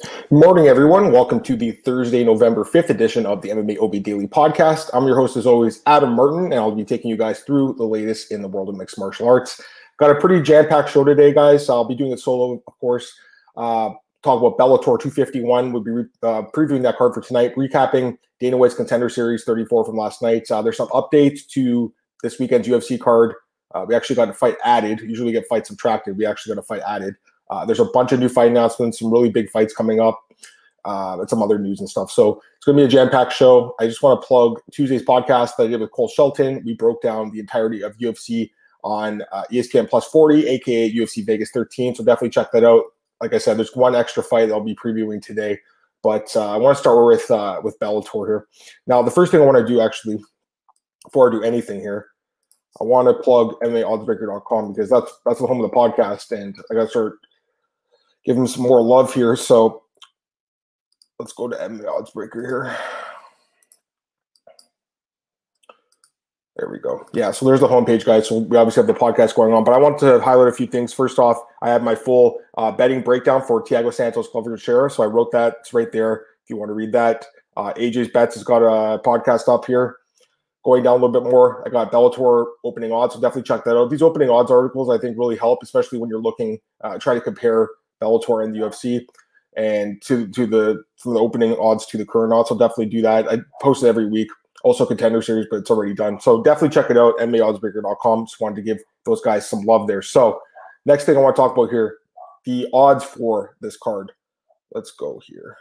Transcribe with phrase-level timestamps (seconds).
[0.00, 1.12] Good morning, everyone.
[1.12, 4.88] Welcome to the Thursday, November 5th edition of the MMA OB Daily Podcast.
[4.94, 7.84] I'm your host, as always, Adam Martin, and I'll be taking you guys through the
[7.84, 9.60] latest in the world of mixed martial arts.
[9.98, 11.68] Got a pretty jam packed show today, guys.
[11.68, 13.12] I'll be doing it solo, of course.
[13.54, 13.90] Uh,
[14.22, 15.72] talk about Bellator 251.
[15.72, 19.96] We'll be uh, previewing that card for tonight, recapping Dana White's Contender Series 34 from
[19.98, 20.50] last night.
[20.50, 23.34] Uh, there's some updates to this weekend's UFC card.
[23.74, 25.00] Uh, we actually got a fight added.
[25.00, 26.16] Usually we get fights subtracted.
[26.16, 27.14] We actually got a fight added.
[27.52, 30.18] Uh, there's a bunch of new fight announcements, some really big fights coming up,
[30.86, 32.10] uh, and some other news and stuff.
[32.10, 33.74] So it's going to be a jam packed show.
[33.78, 36.62] I just want to plug Tuesday's podcast that I did with Cole Shelton.
[36.64, 38.50] We broke down the entirety of UFC
[38.84, 41.94] on uh, ESPN Plus 40, aka UFC Vegas 13.
[41.94, 42.84] So definitely check that out.
[43.20, 45.58] Like I said, there's one extra fight I'll be previewing today,
[46.02, 48.46] but uh, I want to start with uh, with Bellator here.
[48.86, 50.18] Now, the first thing I want to do actually,
[51.04, 52.06] before I do anything here,
[52.80, 56.74] I want to plug MMAOddsBreaker.com because that's that's the home of the podcast, and I
[56.74, 57.18] got to start
[58.24, 59.36] give him some more love here.
[59.36, 59.82] So
[61.18, 62.76] let's go to MMA Odds Breaker here.
[66.56, 67.06] There we go.
[67.14, 68.28] Yeah, so there's the homepage, guys.
[68.28, 70.66] So we obviously have the podcast going on, but I want to highlight a few
[70.66, 70.92] things.
[70.92, 74.90] First off, I have my full uh, betting breakdown for Thiago Santos, Glover Teixeira.
[74.90, 75.56] So I wrote that.
[75.60, 77.24] It's right there if you want to read that.
[77.56, 79.96] Uh, AJ's Bets has got a podcast up here.
[80.64, 83.76] Going down a little bit more, I got Bellator opening odds, so definitely check that
[83.76, 83.90] out.
[83.90, 87.20] These opening odds articles, I think, really help, especially when you're looking, uh, try to
[87.20, 87.68] compare
[88.02, 89.06] Bellator and the UFC,
[89.56, 92.48] and to to the from the opening odds to the current odds.
[92.48, 93.28] So definitely do that.
[93.30, 94.28] I post it every week.
[94.64, 96.20] Also contender series, but it's already done.
[96.20, 97.18] So definitely check it out.
[97.18, 98.26] MMAOddsBreaker.com.
[98.26, 100.02] Just wanted to give those guys some love there.
[100.02, 100.40] So
[100.86, 101.98] next thing I want to talk about here,
[102.44, 104.12] the odds for this card.
[104.72, 105.56] Let's go here.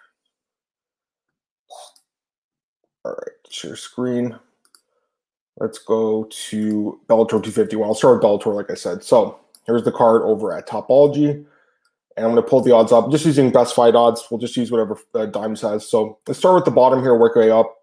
[3.03, 4.37] All right, share screen.
[5.57, 7.87] Let's go to Bellator 251.
[7.87, 9.03] I'll start with Bellator, like I said.
[9.03, 11.43] So here's the card over at Tapology
[12.17, 13.09] and I'm going to pull the odds up.
[13.11, 14.25] Just using best fight odds.
[14.29, 15.87] We'll just use whatever uh, Dimes has.
[15.87, 17.75] So let's start with the bottom here, work way up.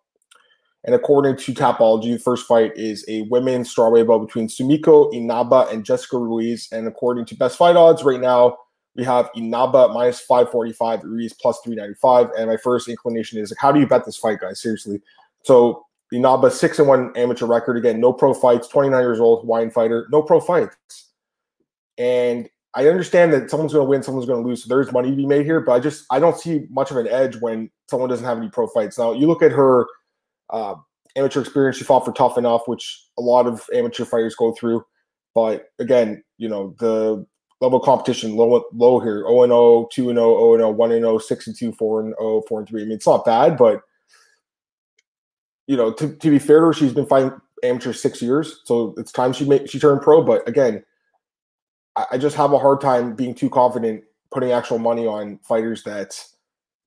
[0.85, 5.67] And according to Tapology, the first fight is a women's strawweight bout between Sumiko Inaba
[5.71, 6.69] and Jessica Ruiz.
[6.73, 8.57] And according to best fight odds, right now
[8.95, 12.31] we have Inaba minus 545, Ruiz plus 395.
[12.39, 14.63] And my first inclination is like, how do you bet this fight, guys?
[14.63, 15.01] Seriously.
[15.43, 19.71] So Inaba six and one amateur record again, no pro fights, 29 years old, Hawaiian
[19.71, 21.11] fighter, no pro fights.
[21.99, 24.63] And I understand that someone's going to win, someone's going to lose.
[24.63, 26.97] So there's money to be made here, but I just I don't see much of
[26.97, 28.99] an edge when someone doesn't have any pro fights.
[28.99, 29.87] Now you look at her
[30.51, 30.75] uh,
[31.17, 34.85] amateur experience; she fought for Tough Enough, which a lot of amateur fighters go through.
[35.35, 37.27] But again, you know the
[37.61, 40.71] level of competition low low here 0 and 0, 2 and 0, 0 and 0,
[40.71, 42.83] 1 and 0, 6 and 2, 4 and 0, 4 and 3.
[42.83, 43.83] I mean, it's not bad, but
[45.67, 48.95] you know, to, to be fair to her, she's been fighting amateur six years, so
[48.97, 50.23] it's time she made she turned pro.
[50.23, 50.83] But again,
[52.11, 56.23] I just have a hard time being too confident putting actual money on fighters that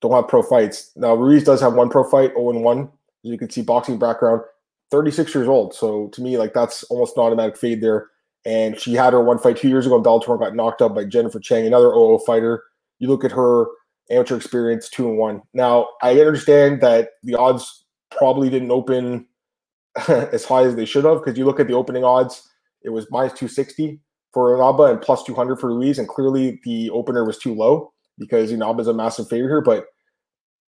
[0.01, 0.91] don't have pro fights.
[0.95, 2.79] Now Ruiz does have one pro fight, 0 and 1.
[2.79, 2.89] As
[3.23, 4.41] you can see, boxing background,
[4.89, 5.73] 36 years old.
[5.73, 8.07] So to me, like that's almost an automatic fade there.
[8.45, 11.05] And she had her one fight two years ago in Bellator, got knocked out by
[11.05, 12.63] Jennifer Chang, another OO fighter.
[12.99, 13.65] You look at her
[14.09, 15.41] amateur experience, two and one.
[15.53, 19.27] Now I understand that the odds probably didn't open
[20.07, 22.49] as high as they should have because you look at the opening odds,
[22.83, 23.99] it was minus 260
[24.33, 25.99] for Inaba and plus 200 for Ruiz.
[25.99, 29.61] And clearly the opener was too low because Inaba is a massive favorite here.
[29.61, 29.85] But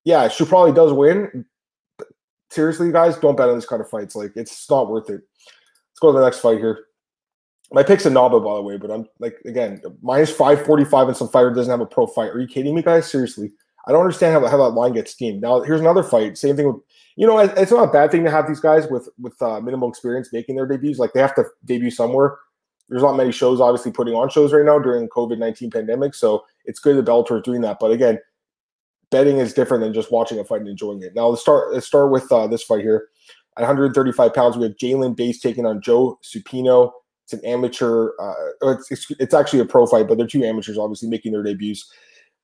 [0.05, 1.45] yeah, she probably does win.
[2.51, 4.15] Seriously, guys, don't bet on this kind of fights.
[4.15, 5.21] Like, it's not worth it.
[5.21, 6.85] Let's go to the next fight here.
[7.73, 11.53] My pick's Inaba, by the way, but I'm like, again, minus 545 and some fighter
[11.53, 12.31] doesn't have a pro fight.
[12.31, 13.11] Are you kidding me, guys?
[13.11, 13.51] Seriously.
[13.89, 15.43] I don't understand how, how that line gets steamed.
[15.43, 16.39] Now, here's another fight.
[16.39, 16.83] Same thing with,
[17.17, 19.89] you know, it's not a bad thing to have these guys with with uh, minimal
[19.89, 20.99] experience making their debuts.
[20.99, 22.37] Like they have to debut somewhere
[22.89, 26.45] there's not many shows obviously putting on shows right now during COVID nineteen pandemic, so
[26.65, 27.79] it's good that Bellator is doing that.
[27.81, 28.19] But again,
[29.11, 31.15] betting is different than just watching a fight and enjoying it.
[31.15, 31.73] Now let's start.
[31.73, 33.09] Let's start with uh, this fight here.
[33.57, 36.93] At 135 pounds, we have Jalen Bates taking on Joe Supino.
[37.25, 38.11] It's an amateur.
[38.21, 41.43] Uh, it's, it's, it's actually a pro fight, but they're two amateurs, obviously making their
[41.43, 41.91] debuts.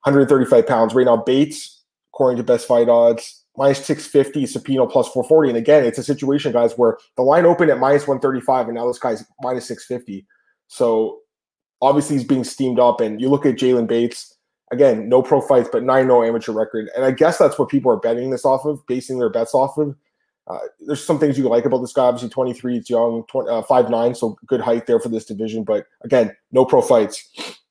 [0.03, 1.15] 135 pounds right now.
[1.17, 5.49] Bates, according to best fight odds, minus 650, Supino plus 440.
[5.49, 8.87] And again, it's a situation, guys, where the line opened at minus 135, and now
[8.87, 10.25] this guy's minus 650.
[10.67, 11.19] So
[11.81, 13.01] obviously he's being steamed up.
[13.01, 14.35] And you look at Jalen Bates,
[14.71, 16.89] again, no pro fights, but 9 0 amateur record.
[16.95, 19.77] And I guess that's what people are betting this off of, basing their bets off
[19.77, 19.95] of.
[20.47, 22.03] Uh, there's some things you like about this guy.
[22.03, 25.63] Obviously, 23, he's young, 20, uh, 5'9, so good height there for this division.
[25.63, 27.61] But again, no pro fights.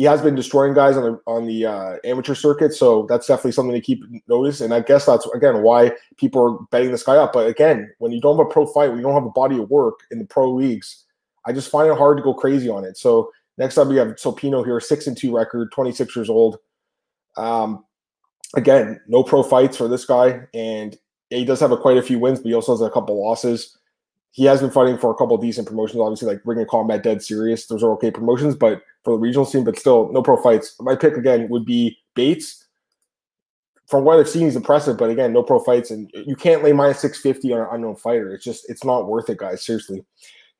[0.00, 3.52] He has been destroying guys on the on the uh, amateur circuit, so that's definitely
[3.52, 4.62] something to keep notice.
[4.62, 7.34] And I guess that's again why people are betting this guy up.
[7.34, 9.58] But again, when you don't have a pro fight, when you don't have a body
[9.58, 11.04] of work in the pro leagues,
[11.44, 12.96] I just find it hard to go crazy on it.
[12.96, 16.56] So next up, we have Supino here, six and two record, 26 years old.
[17.36, 17.84] Um,
[18.56, 20.96] again, no pro fights for this guy, and
[21.28, 23.76] he does have a, quite a few wins, but he also has a couple losses.
[24.30, 27.22] He has been fighting for a couple decent promotions, obviously, like Ring of Combat, Dead
[27.22, 27.66] Serious.
[27.66, 30.74] Those are okay promotions, but for the regional scene, but still no pro fights.
[30.80, 32.66] My pick again would be Bates.
[33.88, 36.72] From what I've seen, he's impressive, but again, no pro fights, and you can't lay
[36.72, 38.32] minus six fifty on an unknown fighter.
[38.34, 39.64] It's just it's not worth it, guys.
[39.64, 40.04] Seriously.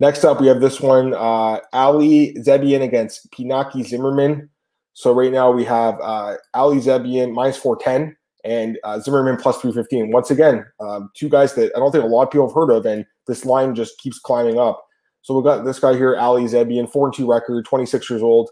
[0.01, 4.49] Next up, we have this one: uh, Ali Zebian against Pinaki Zimmerman.
[4.95, 9.61] So right now we have uh, Ali Zebian minus four ten and uh, Zimmerman plus
[9.61, 10.11] 315.
[10.11, 12.71] Once again, um, two guys that I don't think a lot of people have heard
[12.71, 14.85] of, and this line just keeps climbing up.
[15.23, 18.51] So we've got this guy here, Ali Zebian, 4 and 2 record, 26 years old.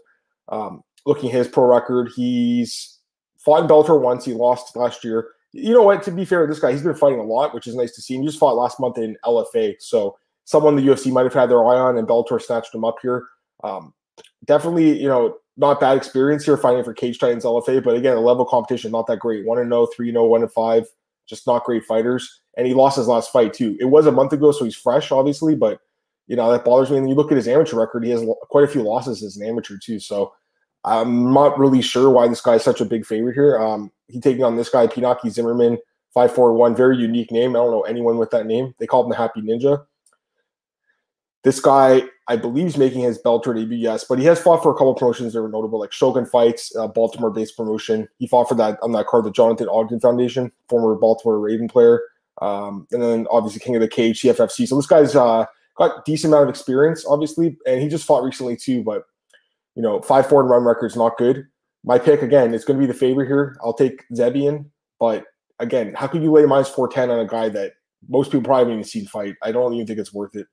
[0.49, 2.99] Um, looking at his pro record, he's
[3.37, 4.25] fought in Bellator once.
[4.25, 5.29] He lost last year.
[5.51, 6.03] You know what?
[6.03, 8.15] To be fair, this guy, he's been fighting a lot, which is nice to see.
[8.15, 9.75] And he just fought last month in LFA.
[9.79, 12.97] So someone the UFC might have had their eye on, and Bellator snatched him up
[13.01, 13.25] here.
[13.63, 13.93] Um,
[14.45, 18.21] definitely, you know, not bad experience here fighting for Cage Titans LFA, but again, the
[18.21, 19.45] level competition not that great.
[19.45, 20.87] One and 0, 3 0, 1 and 5,
[21.27, 22.41] just not great fighters.
[22.55, 23.75] And he lost his last fight too.
[23.79, 25.81] It was a month ago, so he's fresh, obviously, but
[26.29, 26.97] you know that bothers me.
[26.97, 29.45] And you look at his amateur record; he has quite a few losses as an
[29.45, 29.99] amateur too.
[29.99, 30.31] So
[30.85, 33.57] I'm not really sure why this guy is such a big favorite here.
[33.59, 33.91] Um,
[34.21, 35.79] taking on this guy, Pinaki Zimmerman,
[36.13, 37.55] five four one, very unique name.
[37.55, 38.75] I don't know anyone with that name.
[38.77, 39.85] They call him the Happy Ninja.
[41.43, 44.71] This guy, I believe, is making his Bellator debut, yes, but he has fought for
[44.71, 48.09] a couple promotions that were notable, like Shogun Fights, uh, Baltimore-based promotion.
[48.17, 52.01] He fought for that on that card, the Jonathan Ogden Foundation, former Baltimore Raven player,
[52.41, 54.67] um, and then obviously King of the Cage, CFFC.
[54.67, 55.45] So this guy's uh,
[55.79, 58.83] got decent amount of experience, obviously, and he just fought recently too.
[58.83, 59.03] But
[59.75, 61.47] you know, five four and run record is not good.
[61.83, 63.57] My pick again is going to be the favorite here.
[63.63, 64.65] I'll take Zebian,
[64.99, 65.25] but
[65.59, 67.73] again, how could you lay minus four ten on a guy that
[68.07, 69.35] most people probably haven't even seen fight?
[69.41, 70.47] I don't even think it's worth it.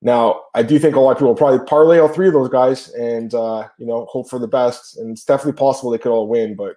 [0.00, 2.48] Now, I do think a lot of people will probably parlay all three of those
[2.48, 4.96] guys and uh, you know hope for the best.
[4.96, 6.74] And it's definitely possible they could all win, but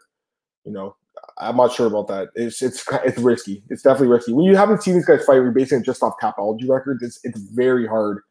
[0.66, 0.96] you know
[1.42, 2.30] I'm not sure about that.
[2.36, 3.64] It's it's it's risky.
[3.70, 4.34] It's definitely risky.
[4.34, 7.02] When you haven't seen these guys fight, we're basing it just off Tapology records.
[7.04, 8.22] It's it's very hard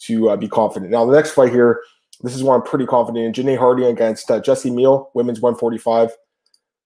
[0.00, 0.90] to uh, be confident.
[0.90, 1.80] Now the next fight here,
[2.22, 3.44] this is one I'm pretty confident in.
[3.44, 6.10] Janay Harding against uh, Jessy Miele, women's 145.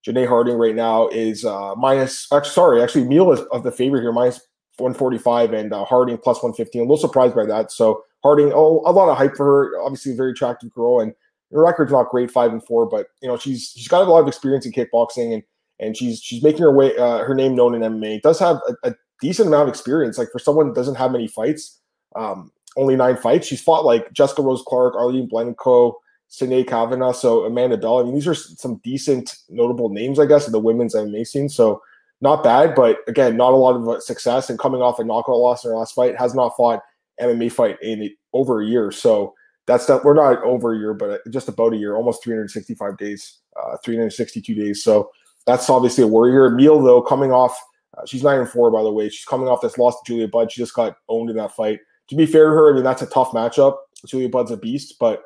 [0.07, 2.27] Janay Harding right now is uh, minus.
[2.33, 4.41] Actually, sorry, actually Meal is of the favorite here, minus
[4.79, 6.81] 145 and uh, Harding plus 115.
[6.81, 7.71] A little surprised by that.
[7.71, 9.81] So Harding, oh, a lot of hype for her.
[9.81, 11.15] Obviously, a very attractive girl, and
[11.53, 14.21] her record's not great, five and four, but you know she's she's got a lot
[14.21, 15.43] of experience in kickboxing, and
[15.81, 18.23] and she's she's making her way uh, her name known in MMA.
[18.23, 20.17] Does have a, a, decent amount of experience.
[20.17, 21.81] Like for someone doesn't have many fights,
[22.15, 23.49] um, only nine fights.
[23.49, 25.95] She's fought like Jessica Rose Clark, Arlene Blencowe,
[26.31, 27.99] Sinead Kavanagh, so Amanda Bell.
[27.99, 31.49] I mean, these are some decent, notable names, I guess, of the women's MMA scene.
[31.49, 31.83] So
[32.21, 34.51] not bad, but again, not a lot of uh, success.
[34.51, 36.83] And coming off a knockout loss in her last fight, has not fought
[37.21, 38.91] MMA fight in over a year.
[38.93, 39.35] So
[39.67, 42.97] that's not we're not over a year, but uh, just about a year, almost 365
[42.97, 44.83] days, uh, 362 days.
[44.83, 45.11] So
[45.49, 46.49] that's obviously a worry here.
[46.51, 47.59] Miele though, coming off,
[47.97, 49.09] uh, she's nine and four by the way.
[49.09, 50.53] She's coming off this loss to Julia Budd.
[50.53, 51.81] She just got owned in that fight.
[52.11, 53.77] To be fair to her, I mean that's a tough matchup.
[54.07, 55.23] Julia Budd's a beast, but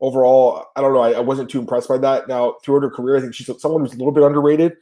[0.00, 1.00] overall, I don't know.
[1.00, 2.28] I, I wasn't too impressed by that.
[2.28, 4.76] Now throughout her career, I think she's someone who's a little bit underrated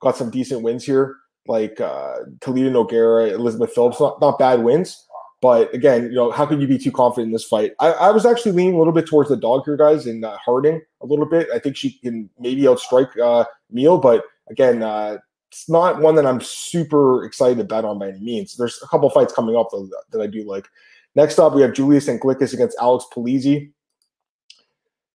[0.00, 1.16] got some decent wins here,
[1.46, 4.00] like uh, Talita Nogueira, Elizabeth Phillips.
[4.00, 5.06] Not, not bad wins.
[5.40, 7.72] But again, you know, how could you be too confident in this fight?
[7.80, 10.36] I, I was actually leaning a little bit towards the dog here, guys, in uh,
[10.36, 11.48] Harding a little bit.
[11.54, 13.44] I think she can maybe outstrike uh,
[13.98, 15.18] but again, uh,
[15.50, 18.56] it's not one that I'm super excited to bet on by any means.
[18.56, 20.68] There's a couple fights coming up though that I do like.
[21.16, 23.72] Next up, we have Julius Anglickas against Alex Polizzi.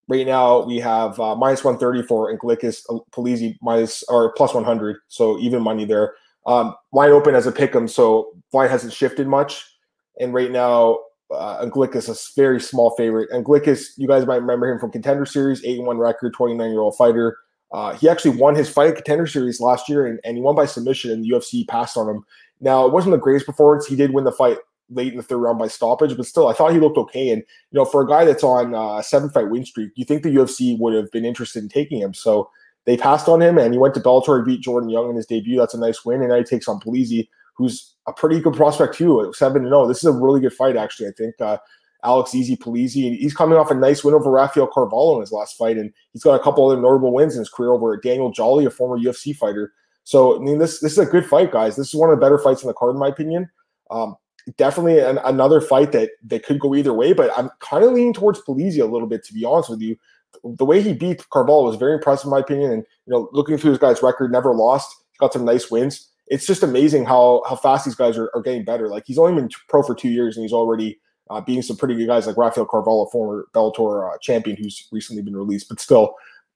[0.08, 4.98] Right now, we have uh, minus 130 for Anglickas, uh, Polizzi minus or plus 100,
[5.08, 6.14] so even money there.
[6.46, 9.75] Um, line open as a pick 'em, so line hasn't shifted much.
[10.20, 10.98] And right now,
[11.30, 13.30] uh, is a very small favorite.
[13.30, 16.96] Anglickas, you guys might remember him from Contender Series, 8 1 record, 29 year old
[16.96, 17.38] fighter.
[17.72, 20.54] Uh, he actually won his fight at Contender Series last year, and, and he won
[20.54, 22.24] by submission, and the UFC passed on him.
[22.60, 23.86] Now, it wasn't the greatest performance.
[23.86, 24.58] He did win the fight
[24.88, 27.30] late in the third round by stoppage, but still, I thought he looked okay.
[27.30, 30.04] And you know, for a guy that's on uh, a seven fight win streak, you
[30.04, 32.14] think the UFC would have been interested in taking him.
[32.14, 32.48] So
[32.84, 35.58] they passed on him, and he went to Bellator, beat Jordan Young in his debut.
[35.58, 38.94] That's a nice win, and now he takes on Polizzi, who's a pretty good prospect
[38.94, 39.86] too, seven to zero.
[39.86, 41.08] This is a really good fight, actually.
[41.08, 41.58] I think uh,
[42.04, 45.32] Alex Easy Polizzi, and he's coming off a nice win over Rafael Carvalho in his
[45.32, 48.30] last fight, and he's got a couple other notable wins in his career over Daniel
[48.30, 49.72] Jolly, a former UFC fighter.
[50.04, 51.76] So I mean, this this is a good fight, guys.
[51.76, 53.50] This is one of the better fights in the card, in my opinion.
[53.90, 54.16] Um,
[54.56, 58.14] definitely an, another fight that that could go either way, but I'm kind of leaning
[58.14, 59.96] towards Polizzi a little bit, to be honest with you.
[60.44, 62.70] The way he beat Carvalho was very impressive, in my opinion.
[62.70, 64.94] And you know, looking through his guy's record, never lost.
[65.18, 66.08] Got some nice wins.
[66.28, 68.88] It's just amazing how how fast these guys are, are getting better.
[68.88, 70.98] Like he's only been pro for two years, and he's already
[71.30, 75.36] uh, some pretty good guys like Rafael Carvalho, former Bellator uh, champion, who's recently been
[75.36, 75.68] released.
[75.68, 76.14] But still,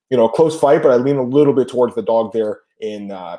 [0.09, 2.61] you know, a close fight, but I lean a little bit towards the dog there
[2.79, 3.37] in uh.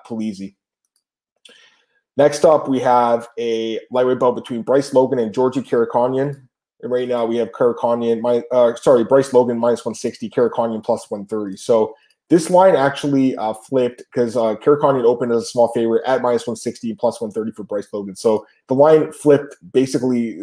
[2.16, 6.46] Next up, we have a lightweight bout between Bryce Logan and Georgi Karakhanyan.
[6.82, 11.10] And right now we have Karakhanyan, my, uh, sorry, Bryce Logan minus 160, Karakhanyan plus
[11.10, 11.56] 130.
[11.56, 11.94] So
[12.32, 16.46] this line actually uh, flipped because uh, Karakhanyan opened as a small favorite at minus
[16.46, 18.16] 160 and plus 130 for Bryce Logan.
[18.16, 20.40] So the line flipped basically,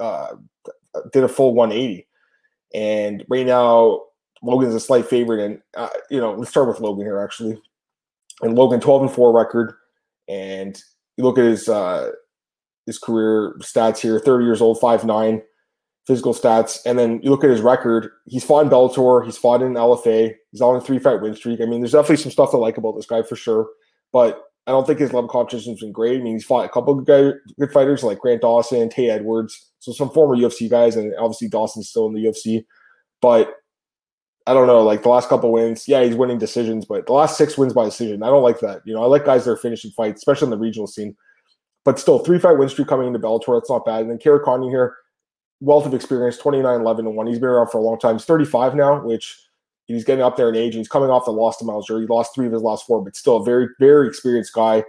[0.00, 0.36] uh,
[1.12, 2.06] did a full 180.
[2.72, 4.04] And right now,
[4.42, 5.44] Logan's a slight favorite.
[5.44, 7.60] And, uh, you know, let's start with Logan here, actually.
[8.40, 9.74] And Logan, 12 and 4 record.
[10.28, 10.82] And
[11.18, 12.10] you look at his uh,
[12.86, 15.42] his career stats here 30 years old, 5'9
[16.08, 16.80] physical stats.
[16.86, 18.10] And then you look at his record.
[18.24, 19.24] He's fought in Bellator.
[19.24, 20.34] He's fought in LFA.
[20.50, 21.60] He's on a three fight win streak.
[21.60, 23.68] I mean, there's definitely some stuff to like about this guy for sure.
[24.10, 26.18] But I don't think his level competition has been great.
[26.18, 29.70] I mean, he's fought a couple of good, good fighters like Grant Dawson, Tay Edwards,
[29.80, 32.64] so some former UFC guys, and obviously Dawson's still in the UFC.
[33.20, 33.54] But
[34.46, 37.36] I don't know, like the last couple wins, yeah, he's winning decisions, but the last
[37.36, 38.82] six wins by decision, I don't like that.
[38.84, 41.16] You know, I like guys that are finishing fights, especially in the regional scene.
[41.84, 44.02] But still, three fight win streak coming into Bellator, that's not bad.
[44.02, 44.96] And then Karakhanyan here,
[45.60, 48.24] wealth of experience 29 11 and 1 he's been around for a long time he's
[48.24, 49.38] 35 now which
[49.86, 52.34] he's getting up there in age he's coming off the loss to Miles he lost
[52.34, 54.84] three of his last four but still a very very experienced guy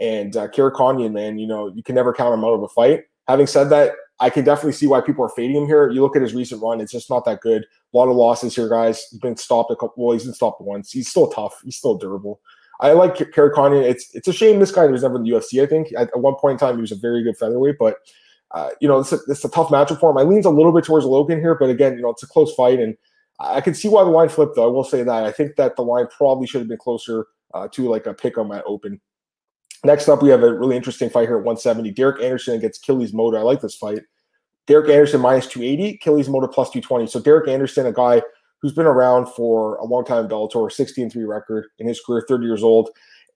[0.00, 3.04] and uh, Karakhanyan, man you know you can never count him out of a fight
[3.26, 5.90] having said that I can definitely see why people are fading him here.
[5.90, 7.64] You look at his recent run; it's just not that good.
[7.64, 9.04] A lot of losses here, guys.
[9.10, 9.94] He's been stopped a couple.
[9.96, 10.92] Well, he's been stopped once.
[10.92, 11.60] He's still tough.
[11.64, 12.40] He's still durable.
[12.80, 13.82] I like Karakhanyan.
[13.82, 15.60] It's it's a shame this guy was never in the UFC.
[15.60, 17.96] I think at one point in time he was a very good featherweight, but
[18.54, 20.18] uh, you know, it's a, it's a tough matchup for him.
[20.18, 22.54] I leans a little bit towards Logan here, but again, you know, it's a close
[22.54, 22.96] fight, and
[23.40, 24.56] I can see why the line flipped.
[24.56, 27.26] Though I will say that I think that the line probably should have been closer
[27.54, 29.00] uh, to like a pick on my open.
[29.84, 31.90] Next up, we have a really interesting fight here at 170.
[31.92, 33.38] Derek Anderson against Killys Mota.
[33.38, 34.00] I like this fight.
[34.66, 37.08] Derek Anderson minus 280, Killys Mota plus 220.
[37.08, 38.22] So Derek Anderson, a guy
[38.60, 42.24] who's been around for a long time in Bellator, 16 3 record in his career,
[42.28, 42.90] 30 years old.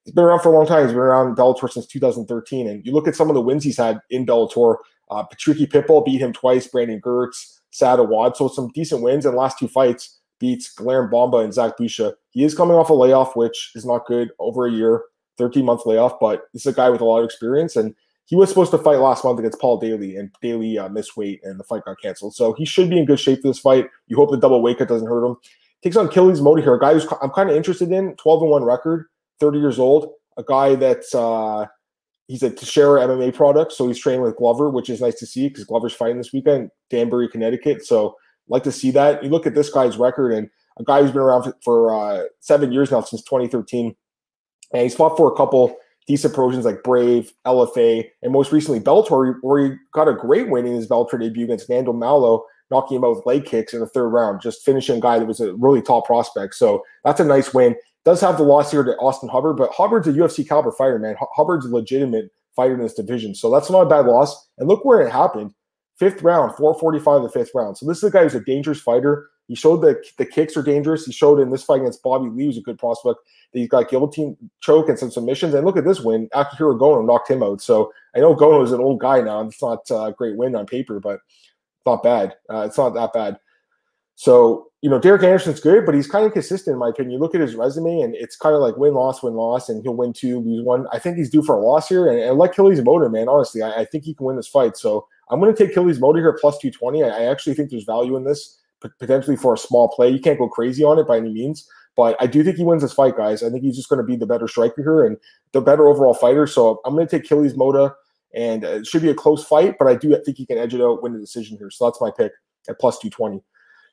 [0.06, 0.84] He's been around for a long time.
[0.84, 2.68] He's been around Bellator since 2013.
[2.68, 4.76] And you look at some of the wins he's had in Bellator,
[5.10, 6.68] uh, Patricky Pitbull beat him twice.
[6.68, 8.36] Brandon Girtz, Saad Awad.
[8.36, 10.20] So some decent wins in the last two fights.
[10.38, 12.14] Beats Glaren Bomba and Zach Busha.
[12.30, 14.30] He is coming off a layoff, which is not good.
[14.38, 15.02] Over a year,
[15.38, 17.74] 13 month layoff, but this is a guy with a lot of experience.
[17.74, 17.94] And
[18.26, 21.40] he was supposed to fight last month against Paul Daly, and Daly uh, missed weight,
[21.42, 22.34] and the fight got canceled.
[22.34, 23.88] So he should be in good shape for this fight.
[24.08, 25.36] You hope the double weight cut doesn't hurt him.
[25.82, 28.50] Takes on Killys Mota here, a guy who's I'm kind of interested in, 12 and
[28.50, 29.06] 1 record,
[29.40, 31.66] 30 years old, a guy that's uh,
[32.28, 35.48] he's a Teixeira MMA product, so he's training with Glover, which is nice to see
[35.48, 37.84] because Glover's fighting this weekend, Danbury, Connecticut.
[37.84, 38.16] So
[38.48, 39.22] like to see that.
[39.22, 42.24] You look at this guy's record, and a guy who's been around for, for uh,
[42.40, 43.94] seven years now since 2013,
[44.72, 45.76] and he's fought for a couple
[46.06, 50.66] decent promotions like Brave, LFA, and most recently Bellator, where he got a great win
[50.66, 53.86] in his Bellator debut against Nando Malo, knocking him out with leg kicks in the
[53.86, 56.54] third round, just finishing a guy that was a really tall prospect.
[56.54, 57.74] So that's a nice win.
[58.06, 61.16] Does have the loss here to Austin Hubbard, but Hubbard's a UFC caliber fighter, man.
[61.34, 63.34] Hubbard's a legitimate fighter in this division.
[63.34, 64.48] So that's not a bad loss.
[64.58, 65.52] And look where it happened.
[65.98, 67.76] Fifth round, 445 the fifth round.
[67.76, 69.28] So this is a guy who's a dangerous fighter.
[69.48, 71.04] He showed that the kicks are dangerous.
[71.04, 73.18] He showed in this fight against Bobby Lee, who's a good prospect,
[73.52, 75.54] that he's got guillotine choke and some submissions.
[75.54, 76.28] And look at this win.
[76.28, 77.60] Akihiro Gono knocked him out.
[77.60, 79.40] So I know Gono is an old guy now.
[79.40, 81.18] It's not a great win on paper, but
[81.84, 82.36] not bad.
[82.48, 83.40] Uh, it's not that bad.
[84.14, 87.10] So, you know, Derek Anderson's good, but he's kind of consistent in my opinion.
[87.10, 89.82] You look at his resume and it's kind of like win, loss, win, loss, and
[89.82, 90.86] he'll win two, lose one.
[90.92, 92.06] I think he's due for a loss here.
[92.06, 94.76] And, and like Killys Mota, man, honestly, I, I, think he can win this fight.
[94.76, 97.02] So I'm going to take Killys Mota here plus 220.
[97.02, 98.60] I, I actually think there's value in this
[99.00, 100.08] potentially for a small play.
[100.08, 102.82] You can't go crazy on it by any means, but I do think he wins
[102.82, 103.42] this fight, guys.
[103.42, 105.16] I think he's just going to be the better striker here and
[105.50, 106.46] the better overall fighter.
[106.46, 107.92] So I'm going to take Killys Mota,
[108.36, 110.74] and uh, it should be a close fight, but I do think he can edge
[110.74, 111.70] it out, win the decision here.
[111.70, 112.30] So that's my pick
[112.68, 113.42] at plus 220.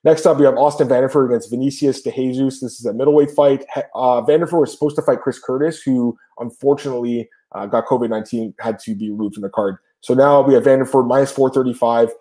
[0.04, 2.60] Next up, we have Austin Vanderford against Vinicius de Jesus.
[2.60, 3.66] This is a middleweight fight.
[3.96, 8.80] Uh, Vanderford was supposed to fight Chris Curtis, who unfortunately uh, got COVID 19, had
[8.80, 9.78] to be removed from the card.
[10.02, 12.12] So now we have Vanderford minus 435,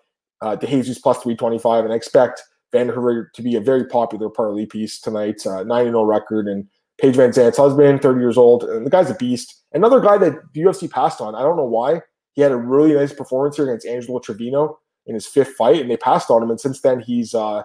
[0.42, 2.40] uh, de Jesus plus 325, and I expect
[2.72, 5.44] Vanderford to be a very popular parlay piece tonight.
[5.44, 6.68] Uh, 9 0 record, and
[7.00, 9.64] Paige VanZant's husband, 30 years old, and the guy's a beast.
[9.72, 11.34] Another guy that the UFC passed on.
[11.34, 12.00] I don't know why.
[12.34, 15.90] He had a really nice performance here against Angelo Trevino in his fifth fight, and
[15.90, 16.50] they passed on him.
[16.50, 17.62] And since then, he's uh,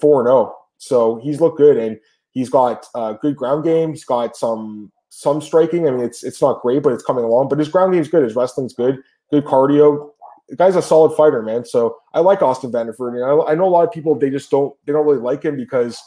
[0.00, 0.36] four and zero.
[0.36, 0.56] Oh.
[0.78, 1.98] So he's looked good, and
[2.32, 3.90] he's got a uh, good ground game.
[3.90, 5.86] He's got some some striking.
[5.86, 7.48] I mean, it's it's not great, but it's coming along.
[7.48, 8.24] But his ground game's good.
[8.24, 8.98] His wrestling's good.
[9.30, 10.10] Good cardio.
[10.48, 11.64] The guy's a solid fighter, man.
[11.64, 13.14] So I like Austin Vanderford.
[13.14, 15.42] And I, I know a lot of people they just don't they don't really like
[15.42, 16.02] him because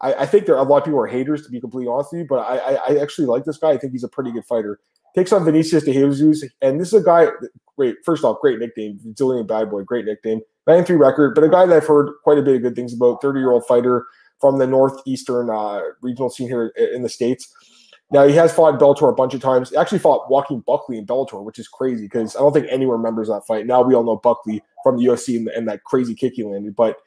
[0.00, 2.20] I, I think there a lot of people are haters to be completely honest with
[2.20, 2.26] you.
[2.26, 3.70] But I, I, I actually like this guy.
[3.70, 4.78] I think he's a pretty good fighter.
[5.14, 7.28] Takes on Vinicius de Jesus, and this is a guy.
[7.76, 10.40] Great, first off, great nickname, Brazilian bad boy, great nickname.
[10.66, 12.94] 9 3 record, but a guy that I've heard quite a bit of good things
[12.94, 13.20] about.
[13.20, 14.06] 30 year old fighter,
[14.40, 17.52] from the northeastern uh, regional scene here in the states.
[18.10, 19.70] Now he has fought Bellator a bunch of times.
[19.70, 22.98] He actually fought Joaquin Buckley in Bellator, which is crazy because I don't think anyone
[22.98, 23.66] remembers that fight.
[23.66, 26.76] Now we all know Buckley from the UFC and, and that crazy kick he landed.
[26.76, 26.98] But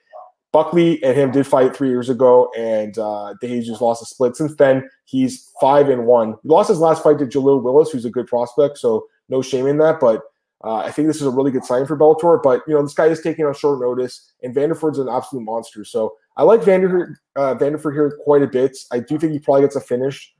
[0.51, 4.35] Buckley and him did fight three years ago, and uh, just lost a split.
[4.35, 6.35] Since then, he's five and one.
[6.41, 9.67] He lost his last fight to Jalil Willis, who's a good prospect, so no shame
[9.67, 9.99] in that.
[9.99, 10.23] But
[10.63, 12.41] uh, I think this is a really good sign for Bellator.
[12.41, 15.85] But you know, this guy is taking on short notice, and Vanderford's an absolute monster.
[15.85, 18.77] So I like Vander uh, Vanderford here quite a bit.
[18.91, 20.33] I do think he probably gets a finish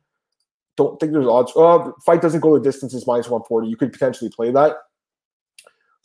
[0.78, 1.52] don't think there's odds.
[1.56, 3.68] Uh, fight doesn't go the distance is minus 140.
[3.68, 4.78] You could potentially play that.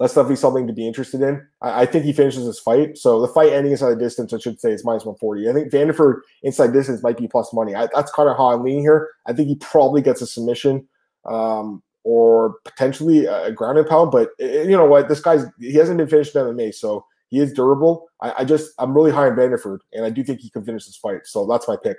[0.00, 1.46] That's definitely something to be interested in.
[1.60, 2.98] I, I, think he finishes his fight.
[2.98, 5.48] So the fight ending inside the distance, I should say, is minus 140.
[5.48, 7.76] I think Vanderford inside distance might be plus money.
[7.76, 9.10] I, that's kind of how I'm leaning here.
[9.26, 10.88] I think he probably gets a submission
[11.26, 14.10] um, or potentially a ground and pound.
[14.10, 15.08] But it, eh, you know what?
[15.08, 18.08] This guy's he hasn't been finished in MMA, so he is durable.
[18.20, 20.86] I, I just I'm really high on Vanderford, and I do think he can finish
[20.86, 21.26] this fight.
[21.26, 21.98] So that's my pick.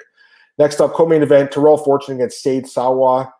[0.57, 3.33] Next up, co-main event: Terrell Fortune against Sade Sawa.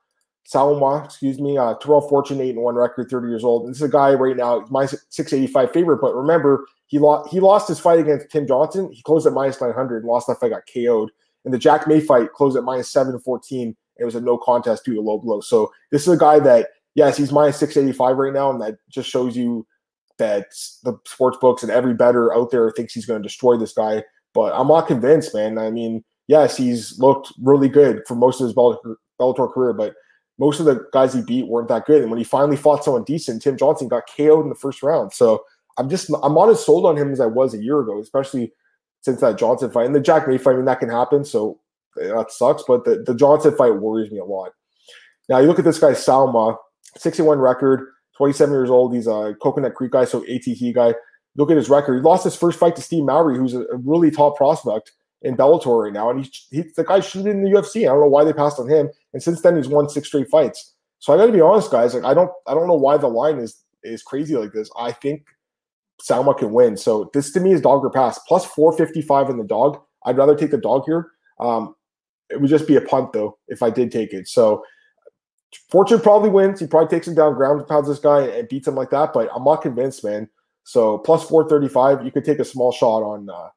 [0.51, 1.58] Salma, excuse me.
[1.58, 3.70] Uh, Terrell Fortune, eight and one record, 30 years old.
[3.70, 6.01] This is a guy right now, my 685 favorite.
[6.01, 8.91] But remember, he lost he lost his fight against Tim Johnson.
[8.91, 11.12] He closed at minus 900 lost that fight, got KO'd.
[11.46, 13.75] And the Jack May fight closed at minus 714.
[13.98, 15.42] It was a no contest due to low blow.
[15.42, 19.10] So this is a guy that, yes, he's minus 685 right now, and that just
[19.10, 19.66] shows you
[20.18, 20.48] that
[20.84, 24.04] the sports books and every better out there thinks he's going to destroy this guy.
[24.34, 25.58] But I'm not convinced, man.
[25.58, 29.94] I mean, yes, he's looked really good for most of his Bellator career, but
[30.40, 32.02] most of the guys he beat weren't that good.
[32.02, 35.14] And when he finally fought someone decent, Tim Johnson got KO'd in the first round.
[35.14, 35.44] So
[35.78, 38.52] I'm just I'm not as sold on him as I was a year ago, especially
[39.02, 40.54] since that Johnson fight and the Jack May fight.
[40.54, 41.60] I mean, that can happen, so
[41.96, 42.64] that sucks.
[42.68, 44.52] But the, the Johnson fight worries me a lot.
[45.30, 46.58] Now you look at this guy Salma,
[46.98, 48.94] 61 record, 27 years old.
[48.94, 50.94] He's a Coconut Creek guy, so ATT guy.
[51.36, 51.96] Look at his record.
[51.96, 54.92] He lost his first fight to Steve Mowry, who's a, really top prospect
[55.24, 57.84] in Bellator right now, and he's he, the guy shooting in the UFC.
[57.84, 60.30] I don't know why they passed on him, and since then he's won six straight
[60.30, 60.74] fights.
[61.00, 61.94] So I got to be honest, guys.
[61.94, 64.70] Like I don't I don't know why the line is is crazy like this.
[64.77, 65.25] I think
[66.01, 66.77] Salma can win.
[66.77, 69.82] So this to me is dog or pass plus four fifty five in the dog.
[70.06, 71.10] I'd rather take the dog here.
[71.40, 71.75] Um,
[72.29, 74.27] it would just be a punt though if I did take it.
[74.27, 74.64] So
[75.70, 76.59] Fortune probably wins.
[76.59, 79.14] He probably takes him down, ground pounds this guy and beats him like that.
[79.14, 80.29] But I'm not convinced, man.
[80.64, 82.03] So plus four thirty five.
[82.03, 83.29] You could take a small shot on.
[83.29, 83.50] Uh,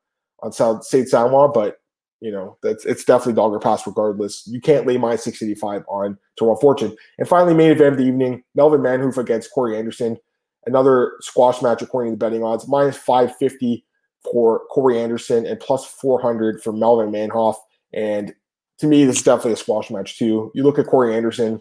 [0.42, 1.78] on South State Samoa, but
[2.20, 4.46] you know that's it's definitely dog or pass regardless.
[4.46, 6.96] You can't lay my 685 on Terrell Fortune.
[7.18, 10.16] And finally, main event of the evening: Melvin Manhoef against Corey Anderson.
[10.64, 13.84] Another squash match according to the betting odds, minus 550
[14.32, 17.54] for Corey Anderson and plus 400 for Melvin Manhoef.
[17.92, 18.34] And
[18.78, 20.50] to me, this is definitely a squash match too.
[20.54, 21.60] You look at Corey Anderson,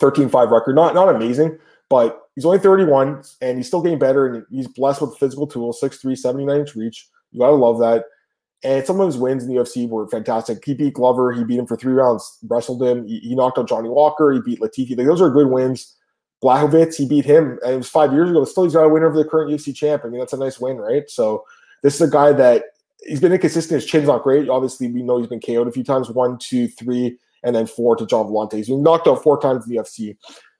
[0.00, 1.58] 13-5 record, not not amazing,
[1.90, 4.26] but he's only 31 and he's still getting better.
[4.26, 7.08] And he's blessed with physical tools, 6'3", 79 inch reach.
[7.30, 8.04] You gotta love that.
[8.64, 10.64] And some of his wins in the UFC were fantastic.
[10.64, 11.32] He beat Glover.
[11.32, 13.06] He beat him for three rounds, wrestled him.
[13.06, 14.32] He, he knocked out Johnny Walker.
[14.32, 14.96] He beat Latifi.
[14.96, 15.96] Like, those are good wins.
[16.44, 17.58] Blachowicz, he beat him.
[17.64, 18.40] And it was five years ago.
[18.40, 20.02] But still, he's got a win over the current UFC champ.
[20.04, 21.10] I mean, that's a nice win, right?
[21.10, 21.44] So
[21.82, 22.64] this is a guy that
[23.06, 23.82] he's been inconsistent.
[23.82, 24.48] His chin's not great.
[24.48, 26.10] Obviously, we know he's been KO'd a few times.
[26.10, 28.54] One, two, three, and then four to Gian Villante.
[28.54, 30.16] He's been knocked out four times in the UFC.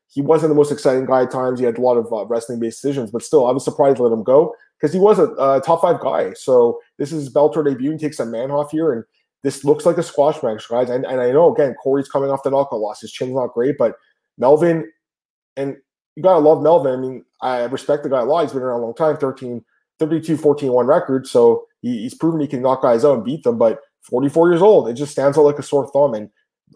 [0.09, 1.59] He wasn't the most exciting guy at times.
[1.59, 4.12] He had a lot of uh, wrestling-based decisions, but still, I was surprised to let
[4.12, 6.35] him go because he was a, top five guy.
[6.35, 9.05] So this is his Bellator debut and takes a man off here, and
[9.42, 10.90] this looks like a squash match, guys.
[10.90, 13.00] And, and I know again, Corey's coming off the knockout loss.
[13.00, 13.94] His chin's not great, but
[14.37, 14.90] Melvin,
[15.57, 15.76] and
[16.14, 16.92] you gotta love Melvin.
[16.92, 18.42] I mean, I respect the guy a lot.
[18.42, 19.64] He's been around a long time, 13,
[19.98, 21.26] 32, 14, 1 record.
[21.26, 24.62] So he, he's proven he can knock guys out and beat them, but 44 years
[24.62, 26.14] old, it just stands out like a sore thumb.
[26.14, 26.31] And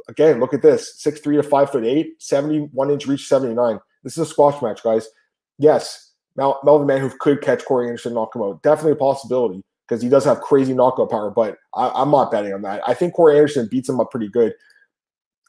[0.09, 3.81] again, look at this: six three to five foot eight, 71 inch reach, 79.
[4.05, 5.09] This is a squash match, guys.
[5.59, 8.63] Yes, Mel- Melvin Manhoef could catch Corey Anderson and knock him out.
[8.63, 12.53] Definitely a possibility because he does have crazy knockout power, but I, am not betting
[12.53, 12.83] on that.
[12.87, 14.53] I think Corey Anderson beats him up pretty good.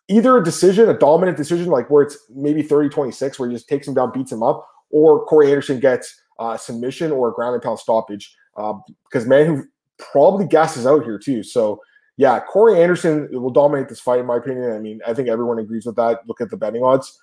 [0.10, 3.68] Either a decision, a dominant decision, like where it's maybe 30 26, where he just
[3.68, 7.56] takes him down, beats him up, or Corey Anderson gets uh, submission or a ground
[7.56, 8.74] and pound stoppage uh,
[9.06, 9.66] because Manhoef
[9.98, 11.44] probably gasses out here too.
[11.44, 11.82] So,
[12.18, 14.72] yeah, Corey Anderson will dominate this fight, in my opinion.
[14.72, 16.22] I mean, I think everyone agrees with that.
[16.28, 17.20] Look at the betting odds.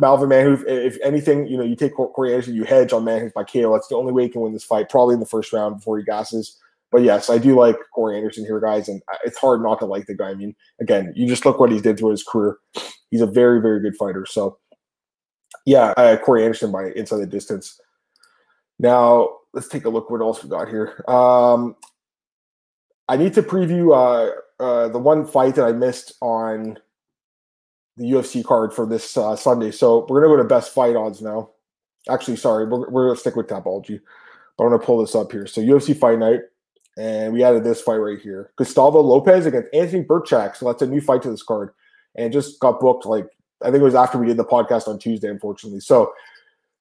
[0.00, 3.42] Melvin Manhoef, if anything, you know, you take Corey Anderson, you hedge on Manhoef by
[3.42, 3.72] KO.
[3.72, 5.98] That's the only way he can win this fight, probably in the first round before
[5.98, 6.56] he gasses.
[6.90, 10.06] But yes, I do like Corey Anderson here, guys, and it's hard not to like
[10.06, 10.30] the guy.
[10.30, 12.56] I mean, again, you just look what he's did through his career.
[13.10, 14.24] He's a very, very good fighter.
[14.24, 14.58] So,
[15.66, 17.78] yeah, uh, Corey Anderson by inside the distance.
[18.78, 21.04] Now, let's take a look what else we got here.
[21.08, 21.76] Um,
[23.08, 24.32] I need to preview uh,
[24.62, 26.78] uh, the one fight that I missed on
[27.96, 29.70] the UFC card for this uh, Sunday.
[29.70, 31.50] So we're gonna go to best fight odds now.
[32.08, 34.00] Actually, sorry, we're, we're gonna stick with Tapology,
[34.56, 35.46] but I'm gonna pull this up here.
[35.46, 36.40] So UFC Fight Night,
[36.96, 38.52] And we added this fight right here.
[38.56, 40.56] Gustavo Lopez against Anthony Birchak.
[40.56, 41.70] So that's a new fight to this card.
[42.16, 43.26] And it just got booked like
[43.62, 45.80] I think it was after we did the podcast on Tuesday, unfortunately.
[45.80, 46.12] So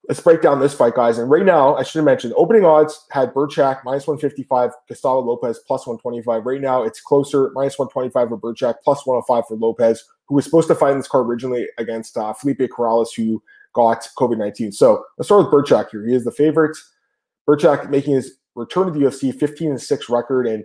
[0.07, 1.17] let's break down this fight, guys.
[1.17, 5.59] And right now, I should have mentioned opening odds had Birchak minus 155, Gustavo Lopez
[5.67, 6.45] plus 125.
[6.45, 10.67] Right now, it's closer minus 125 for Birchak, plus 105 for Lopez, who was supposed
[10.69, 13.41] to fight in this card originally against uh, Felipe Corrales, who
[13.73, 14.71] got COVID 19.
[14.71, 16.05] So let's start with Birchak here.
[16.05, 16.77] He is the favorite.
[17.47, 20.47] Birchak making his return to the UFC, 15 and 6 record.
[20.47, 20.63] And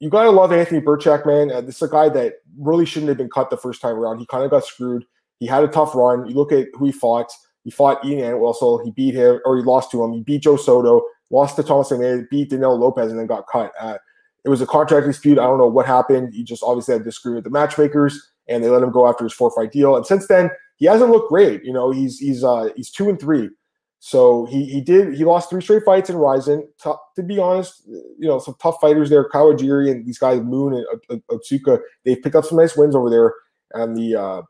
[0.00, 1.50] you got to love Anthony Birchak, man.
[1.50, 4.18] Uh, this is a guy that really shouldn't have been cut the first time around.
[4.18, 5.04] He kind of got screwed.
[5.38, 6.26] He had a tough run.
[6.26, 7.30] You look at who he fought.
[7.66, 8.78] He fought Ian Entwistle.
[8.84, 10.12] He beat him, or he lost to him.
[10.12, 13.72] He beat Joe Soto, lost to Thomas McMahon, beat Danilo Lopez, and then got cut.
[13.80, 13.98] Uh,
[14.44, 15.36] it was a contract dispute.
[15.36, 16.32] I don't know what happened.
[16.32, 19.24] He just obviously had to disagree with the matchmakers, and they let him go after
[19.24, 19.96] his four fight deal.
[19.96, 21.64] And since then, he hasn't looked great.
[21.64, 23.50] You know, he's he's uh, he's two and three.
[23.98, 26.68] So he he did he lost three straight fights in Rizin.
[26.84, 29.28] to be honest, you know some tough fighters there.
[29.28, 31.80] Kawajiri and these guys Moon and Otsuka.
[32.04, 33.34] They've picked up some nice wins over there
[33.74, 34.42] on the uh,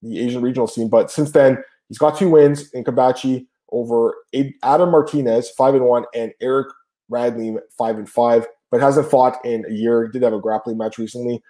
[0.00, 0.88] the Asian regional scene.
[0.88, 4.14] But since then, he's got two wins in Combate over
[4.62, 6.68] Adam Martinez five and one and Eric
[7.08, 8.46] Radley five and five.
[8.70, 10.08] But hasn't fought in a year.
[10.08, 11.42] Did have a grappling match recently.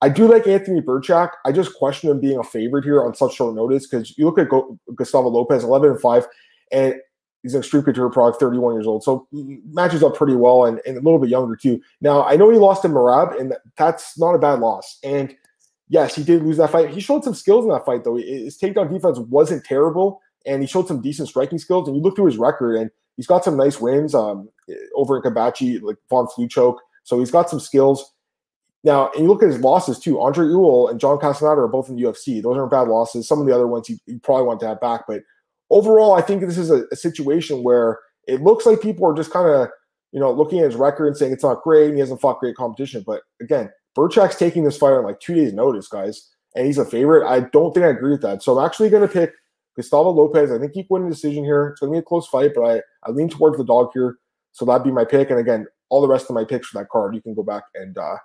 [0.00, 1.30] I do like Anthony Birchak.
[1.44, 4.38] I just question him being a favorite here on such short notice because you look
[4.38, 4.48] at
[4.94, 6.26] Gustavo Lopez, 11 and 5,
[6.70, 6.94] and
[7.42, 9.02] he's an Xtreme Couture product, 31 years old.
[9.02, 11.80] So matches up pretty well and, and, a little bit younger too.
[12.00, 14.98] Now, I know he lost to Merab, and that's not a bad loss.
[15.02, 15.34] And
[15.88, 16.90] yes, he did lose that fight.
[16.90, 18.16] He showed some skills in that fight, though.
[18.16, 21.88] His takedown defense wasn't terrible, and he showed some decent striking skills.
[21.88, 24.48] And you look through his record, and he's got some nice wins um,
[24.94, 26.80] over in Combate, like Von choke.
[27.04, 28.12] So he's got some skills.
[28.84, 30.20] Now, and you look at his losses too.
[30.20, 32.42] Andre Ewell and John Castaneda are both in the UFC.
[32.42, 33.26] Those aren't bad losses.
[33.26, 35.02] Some of the other ones you, you probably want to have back.
[35.08, 35.22] But
[35.70, 39.32] overall, I think this is a, a situation where it looks like people are just
[39.32, 39.68] kind of,
[40.12, 42.38] you know, looking at his record and saying it's not great and he hasn't fought
[42.38, 43.02] great competition.
[43.04, 46.84] But again, Birchak's taking this fight on like two days' notice, guys, and he's a
[46.84, 47.28] favorite.
[47.28, 48.44] I don't think I agree with that.
[48.44, 49.32] So I'm actually going to pick
[49.74, 50.52] Gustavo Lopez.
[50.52, 51.68] I think he can win the decision here.
[51.68, 54.16] It's going to be a close fight, but I, I lean towards the dog here.
[54.52, 55.30] So that'd be my pick.
[55.30, 57.64] And again, all the rest of my picks for that card, you can go back
[57.74, 58.16] and uh,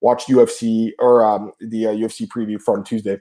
[0.00, 3.20] watch UFC or um, the uh, UFC preview from Tuesday.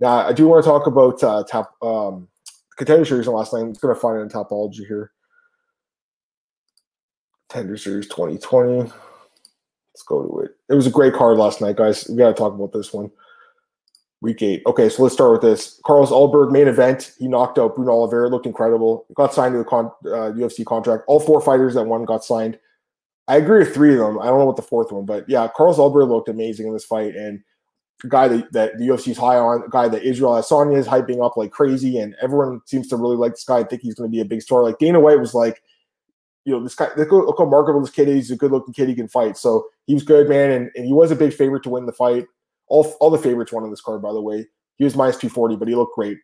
[0.00, 2.28] Now, I do want to talk about uh, top um,
[2.76, 3.60] contender series on last night.
[3.60, 5.12] I'm going to find it in Tapology here.
[7.48, 8.92] Contender series 2020.
[9.98, 10.52] Let's go to it.
[10.68, 12.06] It was a great card last night, guys.
[12.08, 13.10] We got to talk about this one.
[14.20, 14.62] Week eight.
[14.64, 15.80] Okay, so let's start with this.
[15.84, 17.14] Carlos Ulberg main event.
[17.18, 18.28] He knocked out Bruno Oliveira.
[18.28, 19.06] Looked incredible.
[19.14, 21.02] Got signed to the con- uh, UFC contract.
[21.08, 22.60] All four fighters that won got signed.
[23.26, 24.20] I agree with three of them.
[24.20, 26.84] I don't know what the fourth one, but yeah, Carlos Ulberg looked amazing in this
[26.84, 27.42] fight, and
[28.04, 30.86] a guy that, that the UFC is high on, a guy that Israel Adesanya is
[30.86, 33.58] hyping up like crazy, and everyone seems to really like this guy.
[33.58, 34.62] I think he's going to be a big star.
[34.62, 35.60] Like Dana White was like,
[36.48, 38.14] you know, this guy, look, how marketable this kid is.
[38.14, 38.88] He's a good looking kid.
[38.88, 39.36] He can fight.
[39.36, 41.92] So he was good, man, and, and he was a big favorite to win the
[41.92, 42.24] fight.
[42.68, 44.46] All all the favorites won on this card, by the way.
[44.76, 46.16] He was minus two forty, but he looked great.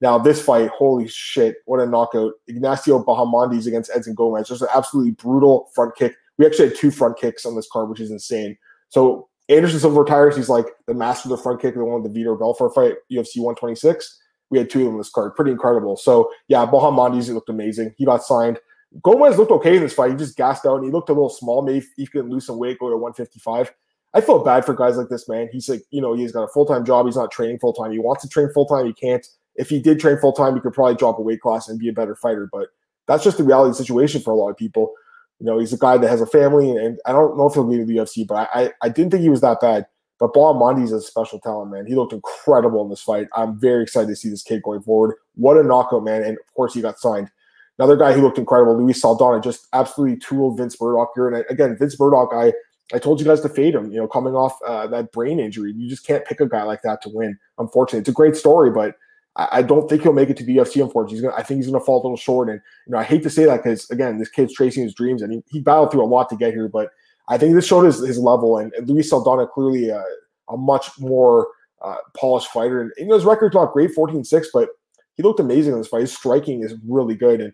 [0.00, 2.34] Now, this fight, holy shit, what a knockout.
[2.46, 4.46] Ignacio Bahamondes against Edson Gomez.
[4.46, 6.14] Just an absolutely brutal front kick.
[6.38, 8.56] We actually had two front kicks on this card, which is insane.
[8.90, 10.36] So Anderson Silva retires.
[10.36, 12.94] He's like the master of the front kick, the one with the Vitor Belfort fight,
[13.10, 14.22] UFC 126.
[14.50, 15.34] We had two of them in this card.
[15.34, 15.96] Pretty incredible.
[15.96, 17.94] So, yeah, Bahamondes looked amazing.
[17.96, 18.60] He got signed.
[19.02, 20.12] Gomez looked okay in this fight.
[20.12, 21.62] He just gassed out and he looked a little small.
[21.62, 23.72] Maybe he could lose some weight, go to 155.
[24.14, 25.48] I feel bad for guys like this, man.
[25.52, 27.06] He's like, you know, he's got a full time job.
[27.06, 27.92] He's not training full time.
[27.92, 28.86] He wants to train full time.
[28.86, 29.26] He can't.
[29.56, 31.88] If he did train full time, he could probably drop a weight class and be
[31.88, 32.48] a better fighter.
[32.50, 32.68] But
[33.06, 34.94] that's just the reality the situation for a lot of people.
[35.38, 37.68] You know, he's a guy that has a family, and I don't know if he'll
[37.68, 39.86] be in the UFC, but I, I, I didn't think he was that bad.
[40.18, 40.30] But
[40.78, 41.86] is a special talent, man.
[41.86, 43.26] He looked incredible in this fight.
[43.36, 45.14] I'm very excited to see this kid going forward.
[45.34, 46.22] What a knockout, man.
[46.22, 47.30] And of course, he got signed.
[47.78, 51.28] Another guy who looked incredible, Luis Saldana, just absolutely tooled Vince Murdoch here.
[51.28, 52.52] And again, Vince Murdoch, I
[52.94, 53.90] I told you guys to fade him.
[53.90, 56.82] You know, coming off uh, that brain injury, you just can't pick a guy like
[56.82, 57.38] that to win.
[57.58, 58.94] Unfortunately, it's a great story, but
[59.36, 60.82] I, I don't think he'll make it to the UFC.
[60.82, 62.48] Unfortunately, he's gonna, I think he's going to fall a little short.
[62.48, 65.20] And you know, I hate to say that because again, this kid's chasing his dreams,
[65.20, 66.68] and he, he battled through a lot to get here.
[66.68, 66.90] But
[67.28, 70.02] I think this showed his, his level, and, and Luis Saldana clearly uh,
[70.48, 71.48] a much more
[71.82, 72.80] uh, polished fighter.
[72.80, 74.68] And you his record's not great, 14-6, but
[75.16, 76.02] he looked amazing in this fight.
[76.02, 77.52] His striking is really good, and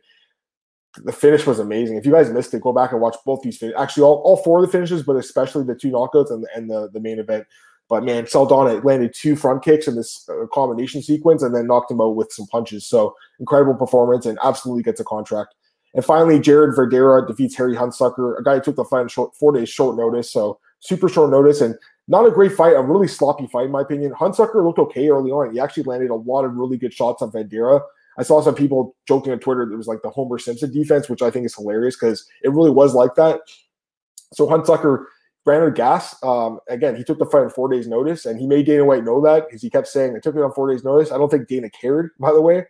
[1.05, 1.97] the finish was amazing.
[1.97, 3.81] If you guys missed it, go back and watch both these finishes.
[3.81, 6.91] Actually, all, all four of the finishes, but especially the two knockouts and, and the,
[6.93, 7.47] the main event.
[7.89, 11.91] But man, Saldana landed two front kicks in this uh, combination sequence and then knocked
[11.91, 12.87] him out with some punches.
[12.87, 15.55] So incredible performance and absolutely gets a contract.
[15.95, 19.35] And finally, Jared Vanderaa defeats Harry Hunsucker, a guy who took the fight in short,
[19.35, 20.31] four days short notice.
[20.31, 21.61] So super short notice.
[21.61, 21.75] And
[22.13, 24.13] not a great fight, a really sloppy fight, in my opinion.
[24.13, 25.51] Hunsucker looked okay early on.
[25.51, 27.81] He actually landed a lot of really good shots on Vanderaa.
[28.19, 31.09] I saw some people joking on Twitter that it was like the Homer Simpson defense,
[31.09, 33.41] which I think is hilarious because it really was like that.
[34.35, 35.07] So Hunsucker
[35.47, 36.23] ran out of gas.
[36.23, 39.05] Um, again, he took the fight on four days' notice, and he made Dana White
[39.05, 41.31] know that because he kept saying, "I took it on four days' notice." I don't
[41.31, 42.67] think Dana cared, by the way,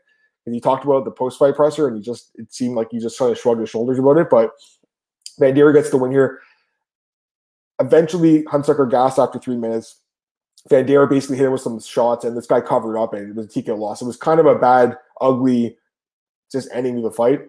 [0.47, 3.17] and he talked about the post-fight presser, and he just it seemed like he just
[3.17, 4.31] sort of shrugged his shoulders about it.
[4.31, 4.53] But
[5.41, 6.39] Vanderaa gets the win here.
[7.83, 9.97] Eventually, Hunsucker gassed after three minutes.
[10.71, 13.47] Vanderaa basically hit him with some shots, and this guy covered up, and it was
[13.47, 14.01] a TKO loss.
[14.01, 15.77] It was kind of a bad, ugly,
[16.51, 17.41] just ending to the fight.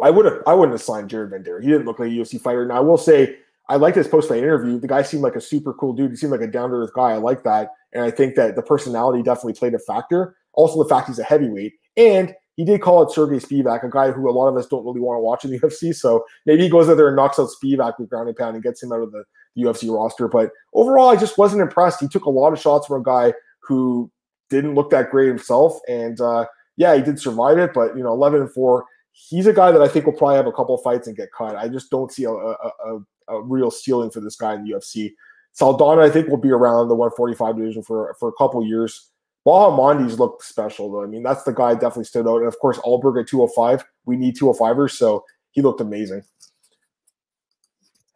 [0.00, 1.62] I would have, I wouldn't have signed Jared Vanderaa.
[1.62, 2.64] He didn't look like a UFC fighter.
[2.64, 3.36] Now I will say,
[3.68, 4.78] I liked his post fight interview.
[4.78, 6.10] The guy seemed like a super cool dude.
[6.10, 7.10] He seemed like a down to earth guy.
[7.10, 10.36] I like that, and I think that the personality definitely played a factor.
[10.52, 14.10] Also, the fact he's a heavyweight, and he did call it Sergey Spivak, a guy
[14.10, 15.94] who a lot of us don't really want to watch in the UFC.
[15.94, 18.64] So maybe he goes out there and knocks out Spivak with ground and pound and
[18.64, 19.22] gets him out of the
[19.58, 20.28] UFC roster.
[20.28, 22.00] But overall, I just wasn't impressed.
[22.00, 24.10] He took a lot of shots from a guy who
[24.50, 25.78] didn't look that great himself.
[25.88, 28.84] And uh, yeah, he did survive it, but you know, 11 and 4.
[29.12, 31.56] He's a guy that I think will probably have a couple fights and get cut.
[31.56, 35.12] I just don't see a, a, a, real ceiling for this guy in the UFC.
[35.52, 39.10] Saldana, I think, will be around the 145 division for, for a couple years.
[39.44, 41.02] Bahamondes looked special, though.
[41.02, 42.38] I mean, that's the guy that definitely stood out.
[42.38, 43.84] And of course, Ulberg at 205.
[44.04, 46.22] We need 205ers, so he looked amazing.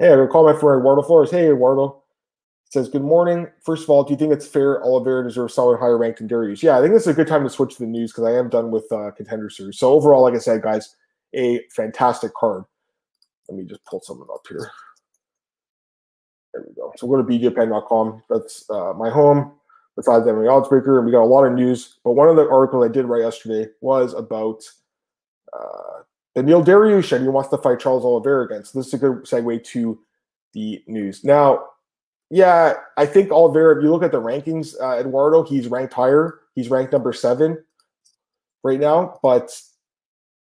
[0.02, 1.30] Hey, I got a comment from Eduardo Flores.
[1.30, 2.02] Hey, Eduardo.
[2.70, 3.46] says, Good morning.
[3.64, 6.60] First of all, do you think it's fair Oliveira deserves someone higher ranked than Dariush?
[6.60, 8.32] Yeah, I think this is a good time to switch to the news because I
[8.32, 9.78] am done with uh, contender series.
[9.78, 10.96] So, overall, like I said, guys,
[11.36, 12.64] a fantastic card.
[13.48, 14.72] Let me just pull something up here.
[16.52, 16.92] There we go.
[16.96, 18.24] So, go to bjpenn.com.
[18.28, 19.52] That's uh, my home
[19.94, 20.96] besides MMA Oddsbreaker.
[20.96, 22.00] And we got a lot of news.
[22.02, 24.64] But one of the articles I did write yesterday was about
[25.52, 26.02] uh,
[26.36, 28.64] Dariush, and he wants to fight Charles Oliveira again.
[28.64, 29.98] So this is a good segue to
[30.52, 31.24] the news.
[31.24, 31.66] Now,
[32.30, 36.40] yeah, I think Oliveira, if you look at the rankings, uh, Eduardo, he's ranked higher.
[36.54, 37.62] He's ranked number seven
[38.62, 39.18] right now.
[39.22, 39.54] But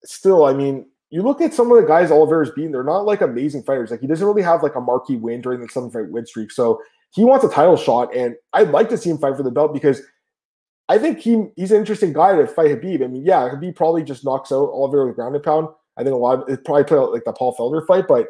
[0.06, 3.22] still, I mean, you look at some of the guys Oliveira's beaten, they're not like
[3.22, 3.92] amazing fighters.
[3.92, 6.52] Like he doesn't really have like a marquee win during the seven fight win streak.
[6.52, 9.52] So he wants a title shot, and I'd like to see him fight for the
[9.52, 10.02] belt because
[10.88, 13.04] I think he he's an interesting guy to fight Khabib.
[13.04, 15.68] I mean, yeah, Khabib probably just knocks out Oliveira with ground and pound.
[15.98, 18.28] I think a lot of it probably play out like the Paul Felder fight, but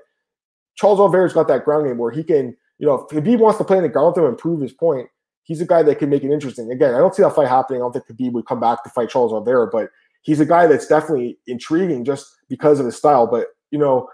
[0.76, 3.63] Charles Oliveira's got that ground game where he can, you know, if Khabib wants to
[3.63, 5.08] play in the ground with him and prove his point,
[5.44, 6.72] he's a guy that can make it interesting.
[6.72, 7.82] Again, I don't see that fight happening.
[7.82, 9.89] I don't think Khabib would come back to fight Charles Oliveira, but
[10.22, 13.28] he's a guy that's definitely intriguing just because of his style.
[13.28, 14.08] But you know,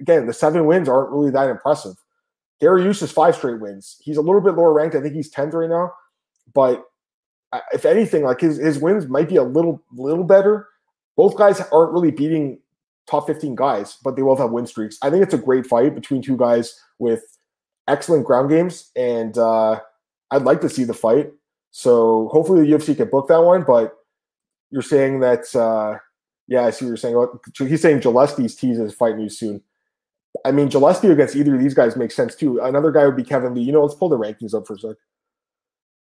[0.00, 1.94] again, the seven wins aren't really that impressive.
[2.60, 3.96] Dariush is five straight wins.
[4.00, 4.96] He's a little bit lower ranked.
[4.96, 5.92] I think he's 10th right now.
[6.52, 6.84] But
[7.72, 10.68] if anything, like his, his wins might be a little little better.
[11.16, 12.60] Both guys aren't really beating
[13.08, 14.98] top 15 guys, but they both have win streaks.
[15.02, 17.22] I think it's a great fight between two guys with
[17.88, 19.80] excellent ground games, and uh,
[20.30, 21.32] I'd like to see the fight.
[21.70, 23.64] So hopefully the UFC can book that one.
[23.66, 23.94] But
[24.70, 25.98] you're saying that, uh,
[26.46, 27.26] yeah, I see what you're saying.
[27.56, 29.62] He's saying Gillespie's teases fight news soon.
[30.44, 32.60] I mean, Gillespie against either of these guys makes sense too.
[32.60, 33.62] Another guy would be Kevin Lee.
[33.62, 34.96] You know, let's pull the rankings up for a sec.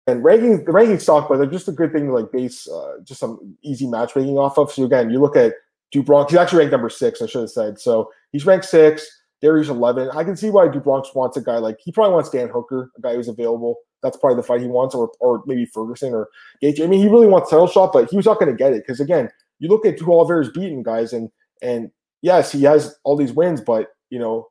[0.08, 2.94] And rankings, the rankings suck, but they're just a good thing to like base uh,
[3.04, 4.72] just some easy matchmaking off of.
[4.72, 5.52] So again, you look at
[5.92, 6.32] do Bronx.
[6.32, 7.20] He's actually ranked number six.
[7.20, 7.78] I should have said.
[7.78, 9.06] So he's ranked six.
[9.42, 10.08] Dariush eleven.
[10.14, 12.90] I can see why do Bronx wants a guy like he probably wants Dan Hooker,
[12.96, 13.76] a guy who's available.
[14.02, 16.28] That's probably the fight he wants, or or maybe Ferguson or
[16.62, 16.82] Gaethje.
[16.82, 18.84] I mean, he really wants title shot, but he was not going to get it
[18.86, 21.90] because again, you look at who Oliveira's beaten guys, and and
[22.22, 24.48] yes, he has all these wins, but you know,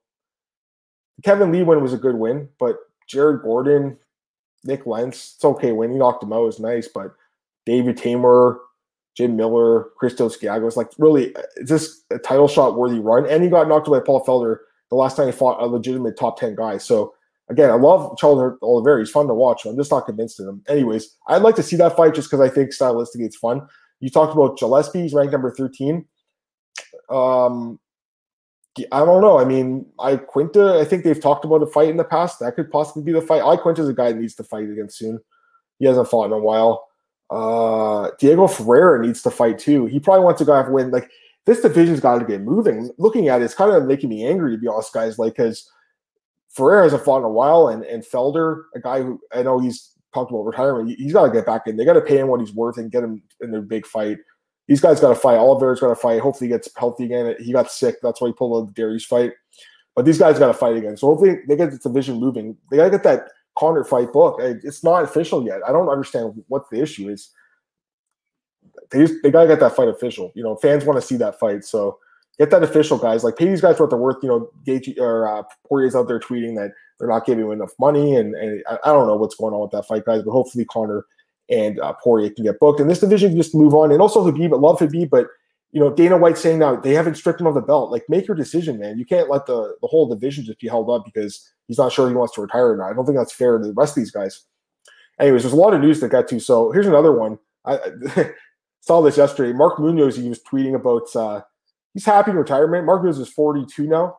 [1.23, 2.77] Kevin Lee win was a good win, but
[3.09, 3.97] Jared Gordon,
[4.63, 7.13] Nik Lentz, it's okay when He knocked him out, it was nice, but
[7.65, 8.57] David Teymur,
[9.15, 13.25] Jim Miller, Christos Giagos, like really, is this a title shot worthy run?
[13.27, 14.57] And he got knocked out by Paul Felder
[14.89, 16.77] the last time he fought a legitimate top 10 guy.
[16.77, 17.13] So
[17.49, 18.99] again, I love Charles Oliveira.
[18.99, 19.65] He's fun to watch.
[19.65, 20.63] I'm just not convinced of him.
[20.67, 23.67] Anyways, I'd like to see that fight just because I think stylistically it's fun.
[23.99, 26.05] You talked about Gillespie, he's ranked number 13.
[27.09, 27.79] Um,
[28.91, 29.39] I don't know.
[29.39, 30.79] I mean, Iaquinta.
[30.79, 32.39] I think they've talked about a fight in the past.
[32.39, 33.41] That could possibly be the fight.
[33.41, 35.19] Iaquinta is a guy that needs to fight again soon.
[35.79, 36.87] He hasn't fought in a while.
[37.29, 39.85] Uh, Diego Ferreira needs to fight too.
[39.85, 40.91] He probably wants to go have win.
[40.91, 41.09] Like
[41.45, 42.89] this division's got to get moving.
[42.97, 45.19] Looking at it, it's kind of making me angry to be honest, guys.
[45.19, 45.69] Like because
[46.49, 49.91] Ferreira hasn't fought in a while, and and Felder, a guy who I know he's
[50.13, 51.77] talked about retirement, he's got to get back in.
[51.77, 54.17] They got to pay him what he's worth and get him in a big fight
[54.67, 55.37] these guys got to fight.
[55.37, 56.19] Oliveira's got to fight.
[56.19, 57.35] Hopefully, he gets healthy again.
[57.39, 57.95] He got sick.
[58.01, 59.33] That's why he pulled out the Dariush fight.
[59.95, 60.97] But these guys got to fight again.
[60.97, 62.57] So hopefully, they get the division moving.
[62.69, 64.39] They got to get that Conor fight book.
[64.39, 65.61] It's not official yet.
[65.67, 67.31] I don't understand what the issue is.
[68.91, 70.31] They just, they got to get that fight official.
[70.35, 71.63] You know, fans want to see that fight.
[71.63, 71.97] So
[72.37, 73.23] get that official, guys.
[73.23, 74.17] Like pay these guys what they're worth.
[74.21, 77.73] You know, Gage or uh, Poirier's out there tweeting that they're not giving him enough
[77.79, 80.23] money, and, and I, I don't know what's going on with that fight, guys.
[80.23, 81.05] But hopefully, Conor
[81.49, 82.79] and uh, Poirier can get booked.
[82.79, 83.91] And this division can just move on.
[83.91, 85.27] And also Khabib, I love Khabib, but
[85.71, 87.91] you know, Dana White saying now they haven't stripped him of the belt.
[87.91, 88.97] Like, make your decision, man.
[88.97, 92.07] You can't let the the whole division just be held up because he's not sure
[92.07, 92.89] he wants to retire or not.
[92.89, 94.43] I don't think that's fair to the rest of these guys.
[95.19, 96.39] Anyways, there's a lot of news that got to.
[96.39, 97.37] So here's another one.
[97.65, 97.77] I,
[98.15, 98.31] I
[98.81, 99.51] saw this yesterday.
[99.51, 101.41] Mark Munoz, he was tweeting about uh,
[101.93, 102.85] he's happy in retirement.
[102.85, 104.17] Mark Munoz is 42 now.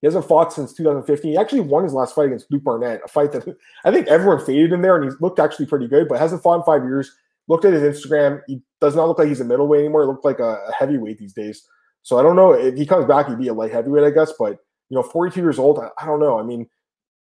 [0.00, 1.32] He hasn't fought since 2015.
[1.32, 4.44] He actually won his last fight against Luke Barnatt, a fight that I think everyone
[4.44, 7.14] faded in there, and he looked actually pretty good, but hasn't fought in five years.
[7.48, 8.40] Looked at his Instagram.
[8.46, 10.02] He does not look like he's a middleweight anymore.
[10.02, 11.66] He looked like a, heavyweight these days.
[12.02, 14.32] So I don't know if he comes back, he'd be a light heavyweight, I guess.
[14.38, 14.58] But
[14.88, 16.38] you know, 42 years old, I, don't know.
[16.38, 16.68] I mean,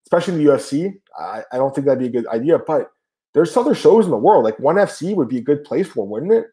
[0.07, 2.59] especially in the UFC, I, don't think that'd be a good idea.
[2.59, 2.91] But
[3.35, 4.45] there's other shows in the world.
[4.45, 6.47] Like ONE FC would be a good place for, him, wouldn't it?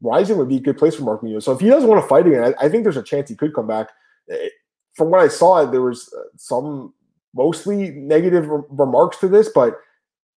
[0.00, 1.44] Rizin would be a good place for Mark Munoz.
[1.44, 3.54] So if he doesn't want to fight again, I, think there's a chance he could
[3.54, 3.88] come back.
[4.28, 4.52] It,
[4.98, 6.92] from what I saw, there was uh, some
[7.34, 9.76] mostly negative re- remarks to this, but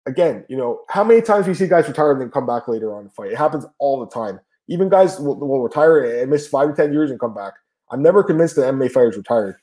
[0.05, 2.67] again, you know, how many times do you see guys retire and then come back
[2.67, 3.31] later on to fight?
[3.31, 4.39] It happens all the time.
[4.67, 7.53] Even guys will, will retire and miss five to ten years and come back.
[7.89, 9.55] I'm never convinced that MMA fighters retired.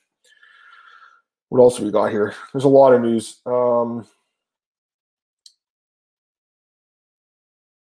[1.51, 2.35] What else have we got here?
[2.53, 3.41] There's a lot of news.
[3.47, 4.05] Um,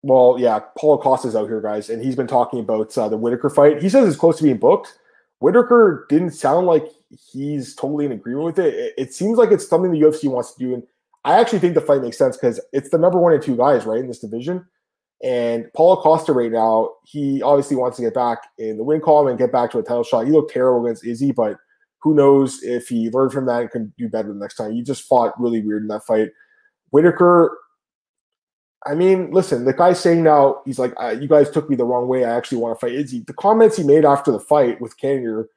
[0.01, 3.49] well, yeah, Paulo Costa's out here, guys, and he's been talking about uh, the Whittaker
[3.49, 3.81] fight.
[3.81, 4.97] He says it's close to being booked.
[5.39, 6.85] Whittaker didn't sound like
[7.31, 8.73] he's totally in agreement with it.
[8.73, 8.93] it.
[8.97, 10.83] It seems like it's something the UFC wants to do, and
[11.25, 13.85] I actually think the fight makes sense because it's the number one and two guys,
[13.85, 14.65] right, in this division.
[15.21, 19.27] And Paulo Costa right now, he obviously wants to get back in the win column
[19.27, 20.25] and get back to a title shot.
[20.25, 21.57] He looked terrible against Izzy, but
[22.01, 24.71] who knows if he learned from that and can do better the next time.
[24.71, 26.29] He just fought really weird in that fight.
[26.91, 27.57] Whittaker,
[28.85, 31.85] I mean, listen, the guy's saying now, he's like, uh, you guys took me the
[31.85, 32.23] wrong way.
[32.23, 33.25] I actually want to fight Izzy.
[33.27, 35.49] The comments he made after the fight with Cannonier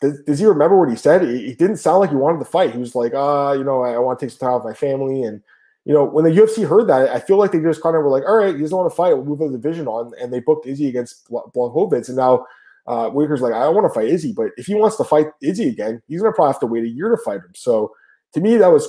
[0.00, 1.22] does, does he remember what he said?
[1.22, 2.72] He, he, didn't sound like he wanted to fight.
[2.72, 4.64] He was like, ah, uh, you know, I, I want to take some time with
[4.64, 5.22] my family.
[5.22, 5.42] And,
[5.84, 8.10] you know, when the UFC heard that, I feel like they just kind of were
[8.10, 9.14] like, all right, he doesn't want to fight.
[9.14, 10.12] We'll move the division on.
[10.20, 12.08] And they booked Izzy against Blachowicz.
[12.08, 12.46] And now
[12.86, 14.32] uh, Whittaker's like, I don't want to fight Izzy.
[14.32, 16.84] But if he wants to fight Izzy again, he's going to probably have to wait
[16.84, 17.52] a year to fight him.
[17.54, 17.94] So
[18.34, 18.86] to me, that was,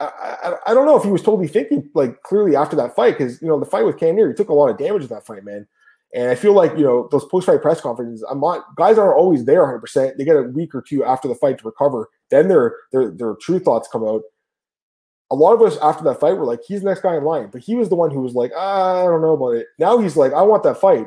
[0.00, 3.16] I, I, I don't know if he was totally thinking like clearly after that fight
[3.16, 5.24] because, you know, the fight with Cannonier, he took a lot of damage in that
[5.24, 5.66] fight, man.
[6.14, 8.24] And I feel like you know those post-fight press conferences.
[8.30, 9.80] I'm not guys aren't always there 100.
[9.80, 12.08] percent They get a week or two after the fight to recover.
[12.30, 14.22] Then their their their true thoughts come out.
[15.30, 17.48] A lot of us after that fight were like, he's the next guy in line,
[17.50, 19.66] but he was the one who was like, ah, I don't know about it.
[19.78, 21.06] Now he's like, I want that fight.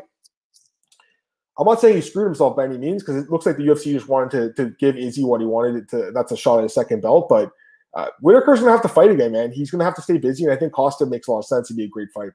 [1.58, 3.92] I'm not saying he screwed himself by any means because it looks like the UFC
[3.92, 5.90] just wanted to, to give Izzy what he wanted.
[5.90, 7.52] To that's a shot at a second belt, but
[7.94, 9.52] uh, Whittaker's gonna have to fight again, man.
[9.52, 11.68] He's gonna have to stay busy, and I think Costa makes a lot of sense.
[11.68, 12.32] He'd be a great fight.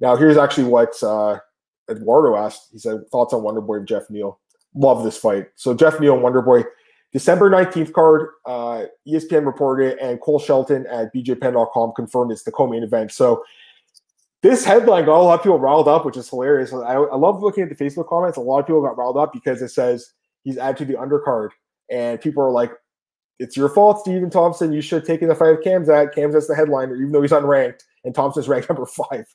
[0.00, 1.38] Now, here's actually what uh,
[1.90, 2.68] Eduardo asked.
[2.72, 4.38] He said, thoughts on Wonderboy and Geoff Neal.
[4.74, 5.46] Love this fight.
[5.56, 6.64] So Geoff Neal and Wonderboy,
[7.12, 12.82] December 19th card, uh, ESPN reported and Cole Shelton at BJPenn.com confirmed it's the co-main
[12.82, 13.12] event.
[13.12, 13.42] So
[14.42, 16.72] this headline got a lot of people riled up, which is hilarious.
[16.72, 18.36] I, I love looking at the Facebook comments.
[18.36, 20.12] A lot of people got riled up because it says
[20.44, 21.50] he's added to the undercard.
[21.90, 22.72] And people are like,
[23.38, 24.72] it's your fault, Stephen Thompson.
[24.72, 26.14] You should have taken the fight of Khamzat.
[26.14, 29.26] Khamzat's the headliner, even though he's unranked, and Thompson's ranked number five.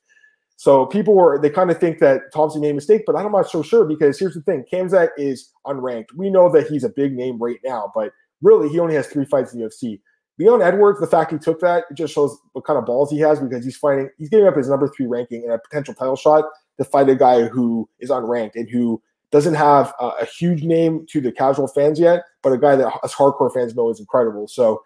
[0.61, 3.49] So people were they kind of think that Thompson made a mistake, but I'm not
[3.49, 6.13] so sure because here's the thing: Khamzat is unranked.
[6.15, 8.11] We know that he's a big name right now, but
[8.43, 9.99] really he only has three fights in the UFC.
[10.37, 13.17] Leon Edwards, the fact he took that, it just shows what kind of balls he
[13.17, 16.15] has because he's fighting, he's giving up his number three ranking and a potential title
[16.15, 16.45] shot
[16.77, 21.07] to fight a guy who is unranked and who doesn't have a, a huge name
[21.09, 24.47] to the casual fans yet, but a guy that us hardcore fans know is incredible.
[24.47, 24.83] So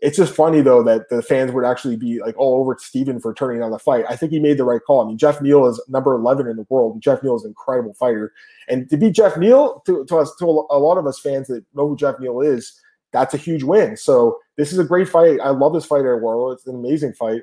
[0.00, 3.34] it's just funny though that the fans would actually be like all over Stephen for
[3.34, 4.04] turning on the fight.
[4.08, 5.02] I think he made the right call.
[5.02, 7.00] I mean, Geoff Neal is number 11 in the world.
[7.02, 8.32] Geoff Neal is an incredible fighter.
[8.68, 11.64] And to beat Geoff Neal, to, to us, to a lot of us fans that
[11.74, 12.80] know who Geoff Neal is,
[13.12, 13.96] that's a huge win.
[13.96, 15.40] So this is a great fight.
[15.40, 16.52] I love this fight at World.
[16.52, 17.42] It's an amazing fight.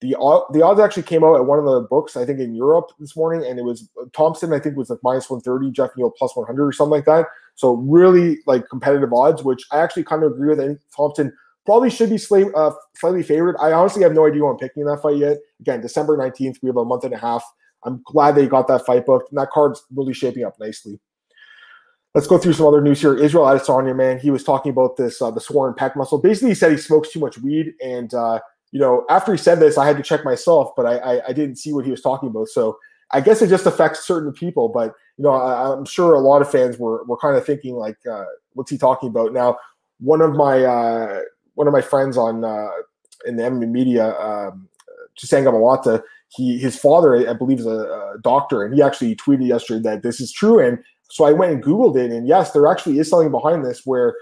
[0.00, 0.14] The
[0.52, 3.16] the odds actually came out at one of the books, I think in Europe this
[3.16, 4.52] morning, and it was uh, Thompson.
[4.52, 7.04] I think was like minus one thirty, Geoff Neal plus one hundred or something like
[7.06, 7.26] that.
[7.56, 10.60] So really like competitive odds, which I actually kind of agree with.
[10.60, 11.32] I think Thompson
[11.68, 13.54] probably should be slightly, uh, slightly favored.
[13.60, 15.36] I honestly have no idea who I'm picking in that fight yet.
[15.60, 17.44] Again, December 19th, we have a month and a half.
[17.84, 20.98] I'm glad they got that fight booked, and that card's really shaping up nicely.
[22.14, 23.14] Let's go through some other news here.
[23.14, 26.16] Israel Adesanya, man, he was talking about this, uh, the sworn pec muscle.
[26.16, 28.40] Basically, he said he smokes too much weed, and uh,
[28.72, 31.32] you know, after he said this, I had to check myself, but I, I, I
[31.34, 32.48] didn't see what he was talking about.
[32.48, 32.78] So
[33.10, 36.40] I guess it just affects certain people, but you know, I, am sure a lot
[36.40, 39.34] of fans were were kind of thinking like, uh, what's he talking about?
[39.34, 39.58] Now,
[40.00, 41.20] one of my uh,
[41.58, 42.68] one of my friends on uh,
[43.26, 44.68] in the MMA media, um,
[46.28, 50.02] he his father, I believe, is a, a, doctor, and he actually tweeted yesterday that
[50.04, 50.60] this is true.
[50.60, 50.78] And
[51.10, 54.14] so I went and Googled it, and yes, there actually is something behind this where.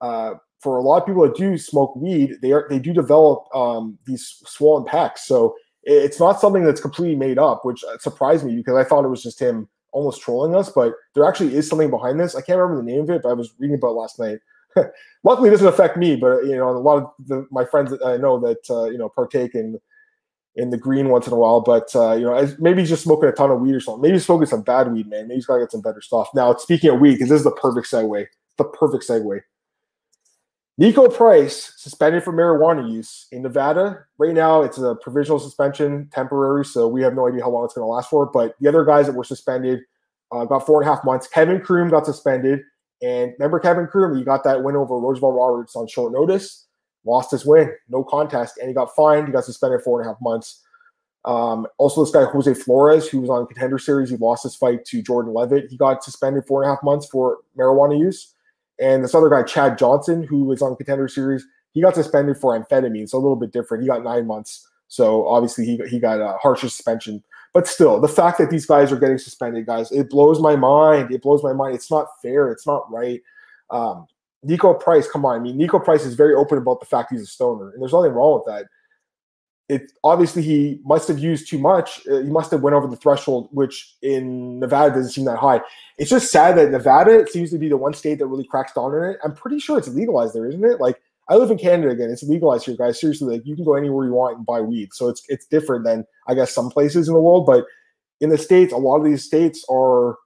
[0.00, 3.44] Uh, for a lot of people that do smoke weed, they are they do develop
[3.54, 5.18] um, these swollen pecs.
[5.18, 9.08] So it's not something that's completely made up, which surprised me because I thought it
[9.08, 10.68] was just him almost trolling us.
[10.68, 12.34] But there actually is something behind this.
[12.34, 14.38] I can't remember the name of it, but I was reading about last night.
[15.24, 18.16] Luckily, it doesn't affect me, but you know, a lot of the, my friends I
[18.16, 19.78] know that uh, you know partake in
[20.56, 21.60] in the green once in a while.
[21.60, 24.02] But uh, you know, maybe he's just smoking a ton of weed or something.
[24.02, 25.28] Maybe he's smoking some bad weed, man.
[25.28, 26.28] Maybe he's gotta get some better stuff.
[26.34, 28.26] Now, speaking of weed, because this is the perfect segue.
[28.56, 29.40] The perfect segue.
[30.80, 34.04] Niko Price suspended for marijuana use in Nevada.
[34.16, 37.74] Right now, it's a provisional suspension, temporary, so we have no idea how long it's
[37.74, 38.26] going to last for.
[38.26, 39.80] But the other guys that were suspended
[40.32, 41.26] uh, four and a half months.
[41.26, 42.60] Kevin Croom got suspended,
[43.02, 44.16] and remember Kevin Croom?
[44.16, 46.66] He got that win over Roosevelt Roberts on short notice,
[47.04, 49.26] lost his win, no contest, and he got fined.
[49.26, 50.62] He got suspended four and a half months.
[51.24, 54.84] Um, also, this guy Jose Flores, who was on Contender Series, he lost his fight
[54.86, 55.66] to Jordan Levitt.
[55.70, 58.34] He got suspended four and a half months for marijuana use.
[58.80, 62.58] And this other guy, Chad Johnson, who was on Contender Series, he got suspended for
[62.58, 63.08] amphetamine.
[63.08, 63.82] So a little bit different.
[63.82, 64.66] He got nine months.
[64.88, 67.22] So obviously he, he got a harsher suspension.
[67.58, 71.10] But still, the fact that these guys are getting suspended, guys, it blows my mind.
[71.10, 71.74] It blows my mind.
[71.74, 72.52] It's not fair.
[72.52, 73.20] It's not right.
[73.68, 74.06] Um,
[74.46, 75.40] Niko Price, come on.
[75.40, 77.92] I mean, Niko Price is very open about the fact he's a stoner, and there's
[77.92, 78.66] nothing wrong with that
[79.68, 82.06] it obviously he must have used too much.
[82.10, 85.60] Uh, he must have went over the threshold, which in Nevada doesn't seem that high.
[85.98, 88.94] It's just sad that Nevada seems to be the one state that really cracks down
[88.94, 89.18] on it.
[89.22, 90.80] I'm pretty sure it's legalized there, isn't it?
[90.80, 92.10] Like I live in Canada again.
[92.10, 93.00] It's legalized here, guys.
[93.00, 94.90] Seriously, like you can go anywhere you want and buy weed.
[94.92, 97.66] So it's it's different than I guess some places in the world, but
[98.20, 100.16] in the states, a lot of these states are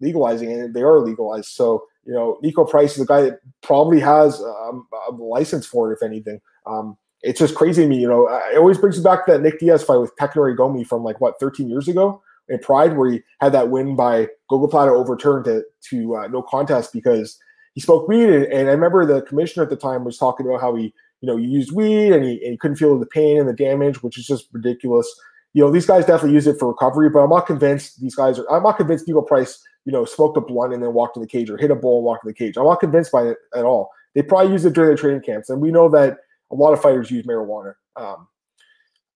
[0.00, 1.46] legalizing and they are legalized.
[1.46, 5.90] So you know, Niko Price is the guy that probably has um, a license for
[5.90, 6.40] it, if anything.
[6.66, 8.00] Um, it's just crazy to me.
[8.00, 10.86] You know, it always brings me back to that Nick Diaz fight with Pekka Gomi
[10.86, 14.90] from like what 13 years ago in Pride, where he had that win by Gogoplata
[14.90, 17.38] overturned to to uh, no contest because
[17.74, 18.28] he spoke weed.
[18.28, 21.26] And, and, I remember the commissioner at the time was talking about how he, you
[21.26, 24.02] know, he used weed and he, and he couldn't feel the pain and the damage,
[24.02, 25.08] which is just ridiculous.
[25.54, 28.38] You know, these guys definitely use it for recovery, but I'm not convinced these guys
[28.38, 28.50] are.
[28.50, 31.26] I'm not convinced Niko Price, you know, smoked a blunt and then walked to the
[31.26, 32.56] cage or hit a ball and walked to the cage.
[32.56, 33.90] I'm not convinced by it at all.
[34.14, 36.18] They probably use it during their training camps, and we know that
[36.50, 37.74] a lot of fighters use marijuana.
[37.96, 38.28] Um,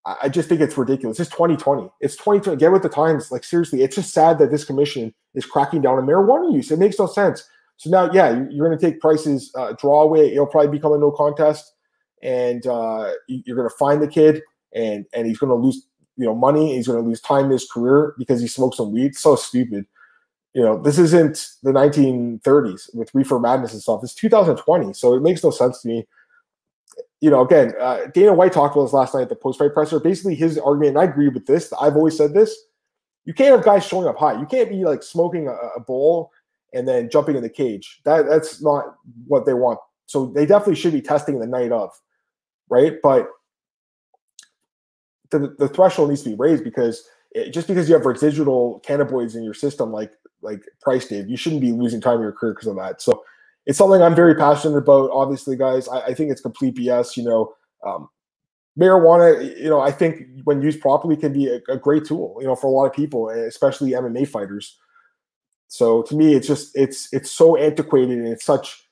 [0.05, 1.21] I, I just think it's ridiculous.
[1.21, 1.91] It's 2020.
[2.01, 2.59] It's 2020.
[2.59, 3.31] Get with the times.
[3.31, 6.71] Like seriously, it's just sad that this commission is cracking down on marijuana use.
[6.71, 7.49] It makes no sense.
[7.79, 10.33] So now, yeah, you're going to take Price's uh, draw away.
[10.33, 11.75] It'll probably become a no contest,
[12.23, 14.43] and uh, you're going to find the kid,
[14.75, 16.75] and and he's going to lose, you know, money.
[16.75, 19.15] He's going to lose time in his career because he smoked some weed.
[19.15, 19.87] So stupid.
[20.55, 24.01] You know, this isn't the 1930s with reefer madness and stuff.
[24.03, 26.07] It's 2020, so it makes no sense to me
[27.21, 29.73] you know, again, uh, Dana White talked about this last night at the post fight
[29.73, 29.99] presser.
[29.99, 31.73] Basically, his argument, and I agree with this.
[31.81, 32.55] I've always said this:
[33.25, 34.39] you can't have guys showing up high.
[34.39, 36.31] You can't be like smoking a, a bowl
[36.73, 38.01] and then jumping in the cage.
[38.05, 38.97] That that's not
[39.27, 39.79] what they want.
[40.07, 41.91] So they definitely should be testing the night of,
[42.69, 42.95] right?
[43.03, 43.29] But
[45.31, 49.35] the the threshold needs to be raised because it, just because you have residual cannabinoids
[49.35, 50.13] in your system, like
[50.43, 53.01] like Price Dave, you shouldn't be losing time in your career because of that.
[53.01, 53.25] So
[53.67, 55.11] it's something I'm very passionate about.
[55.11, 57.17] Obviously, guys, I, I think it's complete BS.
[57.17, 57.55] You know,
[57.85, 58.09] um,
[58.79, 62.47] marijuana, you know, I think when used properly can be a, a, great tool, you
[62.47, 64.79] know, for a lot of people, especially MMA fighters.
[65.69, 68.83] So to me, it's just it's it's so antiquated and it's such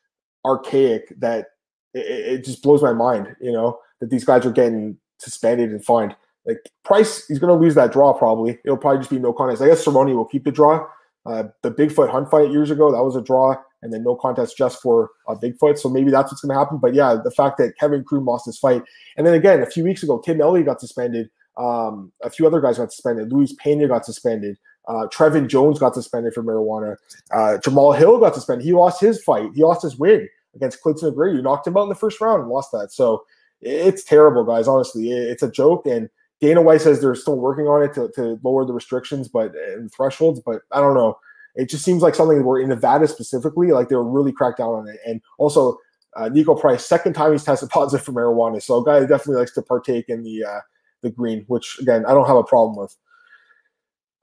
[0.44, 1.46] archaic that
[1.92, 3.34] it, it just blows my mind.
[3.40, 6.16] You know that these guys are getting suspended and fined.
[6.46, 8.58] Like Price, he's going to lose that draw probably.
[8.64, 9.62] It'll probably just be no contest.
[9.62, 10.86] I guess Cerrone will keep the draw.
[11.24, 14.56] Uh, the Bigfoot Hunt fight years ago, that was a draw and then no contest
[14.56, 15.78] just for uh, Bigfoot.
[15.78, 16.78] So maybe that's what's going to happen.
[16.78, 18.82] But yeah, the fact that Kevin Croom lost his fight,
[19.16, 21.30] and then again a few weeks ago, Tim Elliott got suspended.
[21.56, 23.32] Um, a few other guys got suspended.
[23.32, 24.58] Luis Pena got suspended.
[24.86, 26.96] Uh, Trevin Jones got suspended for marijuana.
[27.30, 28.64] Uh, Jamahal Hill got suspended.
[28.64, 29.50] He lost his fight.
[29.54, 31.36] He lost his win against Clinton McGregor.
[31.36, 32.92] You knocked him out in the first round and lost that.
[32.92, 33.24] So
[33.60, 34.68] it's terrible, guys.
[34.68, 35.86] Honestly, it's a joke.
[35.86, 36.08] And
[36.40, 39.92] Dana White says they're still working on it to, to lower the restrictions, but and
[39.92, 40.40] thresholds.
[40.40, 41.18] But I don't know.
[41.54, 44.70] It just seems like something where in Nevada specifically, like they were really cracked down
[44.70, 44.98] on it.
[45.06, 45.78] And also,
[46.16, 48.62] uh, Niko Price, second time he's tested positive for marijuana.
[48.62, 50.60] So a guy definitely likes to partake in the uh,
[51.02, 52.96] the green, which again I don't have a problem with.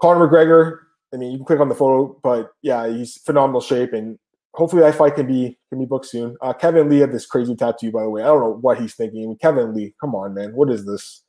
[0.01, 0.79] Conor McGregor,
[1.13, 4.17] I mean, you can click on the photo, but yeah, he's phenomenal shape, and
[4.53, 6.37] hopefully that fight can be can be booked soon.
[6.41, 8.21] Uh, Kevin Lee had this crazy tattoo, by the way.
[8.21, 9.35] I don't know what he's thinking.
[9.37, 11.23] Kevin Lee, come on, man, what is this?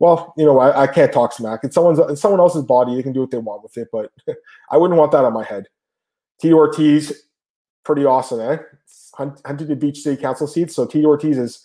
[0.00, 1.60] well, you know, I, I can't talk smack.
[1.64, 2.94] It's someone's it's someone else's body.
[2.94, 4.12] They can do what they want with it, but
[4.70, 5.66] I wouldn't want that on my head.
[6.40, 7.24] Tito Ortiz,
[7.84, 8.58] pretty awesome, eh?
[9.16, 10.76] Huntington Beach City Council seats.
[10.76, 11.64] So Tito Ortiz is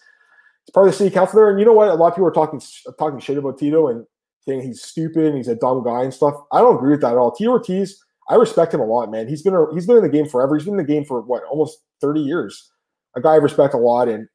[0.74, 1.50] part of the city council there.
[1.50, 1.90] And you know what?
[1.90, 2.60] A lot of people are talking
[2.98, 4.06] talking shit about Tito and
[4.46, 6.36] saying he's stupid and he's a dumb guy and stuff.
[6.52, 7.32] I don't agree with that at all.
[7.32, 9.28] Tito Ortiz, I respect him a lot, man.
[9.28, 10.56] He's been a, he's been in the game forever.
[10.56, 12.72] He's been in the game for what almost thirty years.
[13.16, 14.28] A guy I respect a lot, and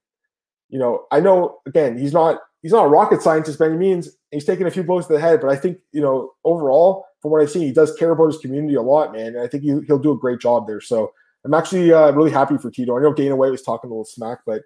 [0.69, 4.11] you know, I know again he's not he's not a rocket scientist by any means.
[4.31, 7.31] He's taking a few blows to the head, but I think you know overall, from
[7.31, 9.29] what I've seen, he does care about his community a lot, man.
[9.29, 10.81] And I think he, will do a great job there.
[10.81, 11.13] So
[11.45, 12.97] I'm actually uh, really happy for Tito.
[12.97, 14.63] I know Dana White was talking a little smack, but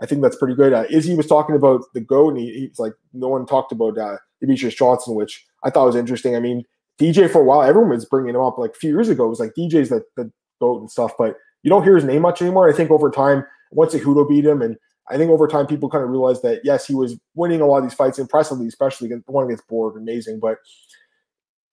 [0.00, 0.72] I think that's pretty good.
[0.72, 3.98] Uh, Izzy was talking about the goat, and he, he's like, no one talked about
[3.98, 6.34] uh, Demetrious Johnson, which I thought was interesting.
[6.34, 6.64] I mean,
[7.00, 8.58] DJ for a while, everyone was bringing him up.
[8.58, 10.30] Like a few years ago, it was like DJ's the, the
[10.60, 12.68] goat and stuff, but you don't hear his name much anymore.
[12.68, 14.76] I think over time, once Cejudo beat him, and
[15.08, 17.78] I think over time people kind of realized that yes, he was winning a lot
[17.78, 20.40] of these fights impressively, especially the one against Borg, amazing.
[20.40, 20.58] But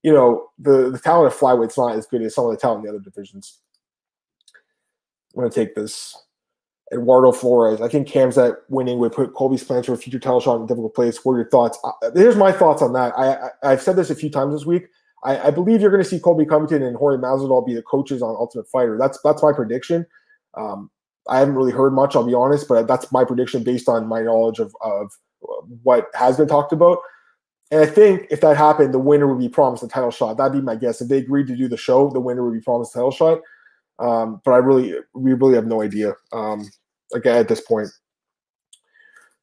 [0.03, 2.80] you know, the the talent of flyweight's not as good as some of the talent
[2.80, 3.59] in the other divisions.
[5.36, 6.15] I'm gonna take this.
[6.93, 7.81] Eduardo Flores.
[7.81, 10.67] I think Khamzat winning would put Colby's plans for a future title shot in a
[10.67, 11.23] difficult place.
[11.23, 11.77] What are your thoughts?
[11.83, 13.13] Uh, here's my thoughts on that.
[13.17, 14.87] I, I have said this a few times this week.
[15.23, 18.21] I, I believe you're going to see Colby Covington and Jorge Masvidal be the coaches
[18.21, 18.97] on Ultimate Fighter.
[18.97, 20.05] That's that's my prediction.
[20.55, 20.89] Um,
[21.27, 24.21] I haven't really heard much, I'll be honest, but that's my prediction based on my
[24.21, 25.11] knowledge of, of
[25.83, 26.99] what has been talked about.
[27.71, 30.37] And I think if that happened, the winner would be promised a title shot.
[30.37, 31.01] That'd be my guess.
[31.01, 33.41] If they agreed to do the show, the winner would be promised a title shot.
[33.99, 36.15] Um, but I really, we really have no idea.
[36.31, 36.67] Um,
[37.14, 37.89] again, at this point.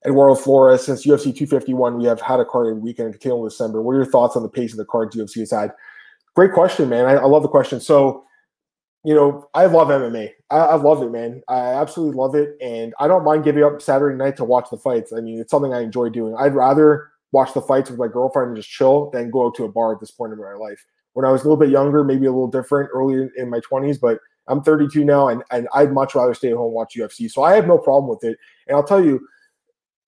[0.07, 3.83] Eduardo Flores, since UFC 251, we have had a card every weekend until December.
[3.83, 5.73] What are your thoughts on the pace of the cards UFC has had?
[6.35, 7.07] Great question, man.
[7.07, 7.81] I, I love the question.
[7.81, 8.25] So,
[9.05, 10.31] you know, I love MMA.
[10.51, 11.43] I, I, love it, man.
[11.49, 12.57] I absolutely love it.
[12.61, 15.13] And I don't mind giving up Saturday night to watch the fights.
[15.13, 16.37] I mean, it's something I enjoy doing.
[16.39, 19.65] I'd rather watch the fights with my girlfriend and just chill than go out to
[19.65, 20.85] a bar at this point in my life.
[21.15, 23.99] When I was a little bit younger, maybe a little different early in my 20s,
[24.01, 27.31] but I'm 32 now, and, and I'd much rather stay at home watch UFC.
[27.31, 28.39] So I have no problem with it.
[28.67, 29.27] And I'll tell you,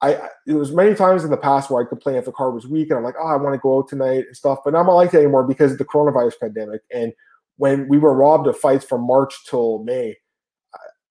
[0.01, 2.69] I it was many times in the past where I complain if the card was
[2.69, 4.61] weak, and I'm like, oh, I want to go out tonight and stuff.
[4.65, 6.83] But I'm not like that anymore because of the coronavirus pandemic.
[6.93, 7.13] And
[7.57, 10.17] when we were robbed of fights from March till May,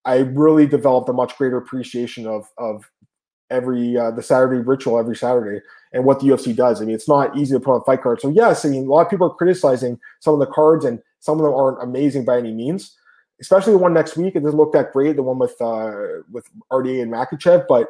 [0.05, 2.89] I really developed a much greater appreciation of of
[3.49, 5.61] every uh, the Saturday ritual every Saturday
[5.91, 6.82] and what the UFC does.
[6.82, 8.21] I mean, it's not easy to put on fight cards.
[8.21, 11.01] So yes, I mean, a lot of people are criticizing some of the cards, and
[11.19, 12.95] some of them aren't amazing by any means
[13.42, 14.36] especially the one next week.
[14.36, 15.16] It doesn't look that great.
[15.16, 17.88] The one with uh, with RDA and Makhachev, but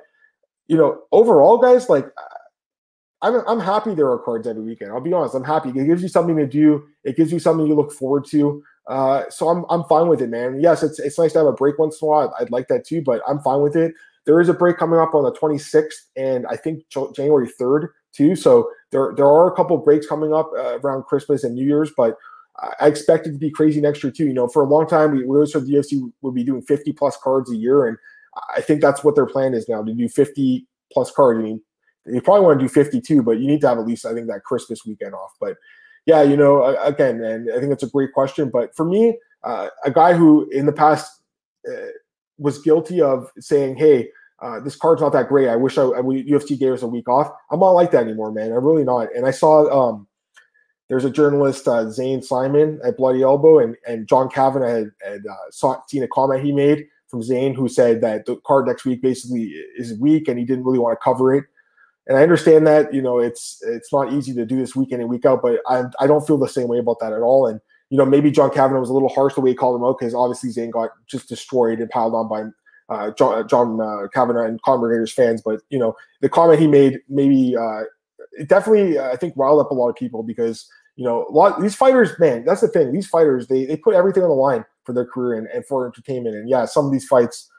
[0.67, 2.05] you know, overall, guys, like
[3.21, 4.91] I'm I'm happy there are cards every weekend.
[4.91, 5.69] I'll be honest, I'm happy.
[5.69, 6.85] It gives you something to do.
[7.03, 8.63] It gives you something you look forward to.
[8.87, 10.59] Uh, so I'm I'm fine with it, man.
[10.61, 12.35] Yes, it's it's nice to have a break once in a while.
[12.39, 13.93] I'd like that too, but I'm fine with it.
[14.25, 16.83] There is a break coming up on the 26th and I think
[17.15, 18.35] January 3rd too.
[18.35, 21.91] So there there are a couple breaks coming up uh, around Christmas and New Year's,
[21.95, 22.17] but
[22.79, 24.25] I expect it to be crazy next year too.
[24.25, 26.91] You know, for a long time, we, always heard the UFC would be doing 50
[26.93, 27.97] plus cards a year, and
[28.55, 31.39] I think that's what their plan is now to do 50 plus cards.
[31.39, 31.61] I mean,
[32.05, 34.27] you probably want to do 52, but you need to have at least I think
[34.27, 35.33] that Christmas weekend off.
[35.39, 35.57] But
[36.05, 38.49] yeah, you know, again, and I think it's a great question.
[38.49, 41.21] But for me, uh, a guy who in the past
[41.69, 41.87] uh,
[42.37, 44.09] was guilty of saying, "Hey,
[44.41, 45.49] uh, this card's not that great.
[45.49, 48.31] I wish I, I UFC gave us a week off." I'm not like that anymore,
[48.31, 48.51] man.
[48.51, 49.13] I'm really not.
[49.15, 50.06] And I saw um,
[50.89, 55.21] there's a journalist, uh, Zane Simon at Bloody Elbow, and, and John Kavanagh had, had
[55.29, 58.85] uh, saw, seen a comment he made from Zane who said that the card next
[58.85, 61.45] week basically is weak and he didn't really want to cover it.
[62.07, 65.01] And I understand that you know it's it's not easy to do this week in
[65.01, 67.47] and week out, but I I don't feel the same way about that at all.
[67.47, 67.59] And
[67.89, 69.97] you know maybe John Kavanagh was a little harsh the way he called him out
[69.99, 72.43] because obviously Zane got just destroyed and piled on by
[72.89, 75.41] uh, John, John uh, Kavanagh and Conor fans.
[75.43, 77.83] But you know the comment he made maybe uh,
[78.37, 81.61] it definitely I think riled up a lot of people because you know, a lot
[81.61, 82.91] these fighters, man, that's the thing.
[82.91, 85.85] These fighters, they they put everything on the line for their career and, and for
[85.85, 86.35] entertainment.
[86.35, 87.49] And yeah, some of these fights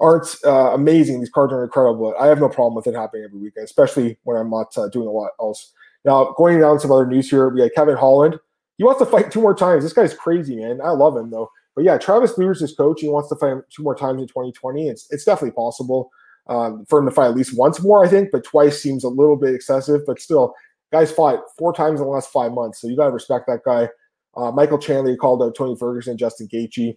[0.00, 1.20] aren't uh, amazing.
[1.20, 2.10] These cards are incredible.
[2.10, 4.88] But I have no problem with it happening every weekend, especially when I'm not uh,
[4.88, 5.72] doing a lot else.
[6.04, 8.40] Now, going down some other news here, we got Kevin Holland.
[8.78, 9.84] He wants to fight two more times.
[9.84, 10.80] This guy's crazy, man.
[10.82, 11.48] I love him though.
[11.76, 13.00] But yeah, Travis Luter's his coach.
[13.00, 14.88] He wants to fight two more times in 2020.
[14.88, 16.10] It's it's definitely possible
[16.48, 18.30] um, for him to fight at least once more, I think.
[18.32, 20.02] But twice seems a little bit excessive.
[20.06, 20.54] But still,
[20.92, 23.64] Guy's fought four times in the last five months, so you got to respect that
[23.64, 23.88] guy.
[24.36, 26.96] Uh, Michael Chandler called out Tony Ferguson, Justin Gaethje.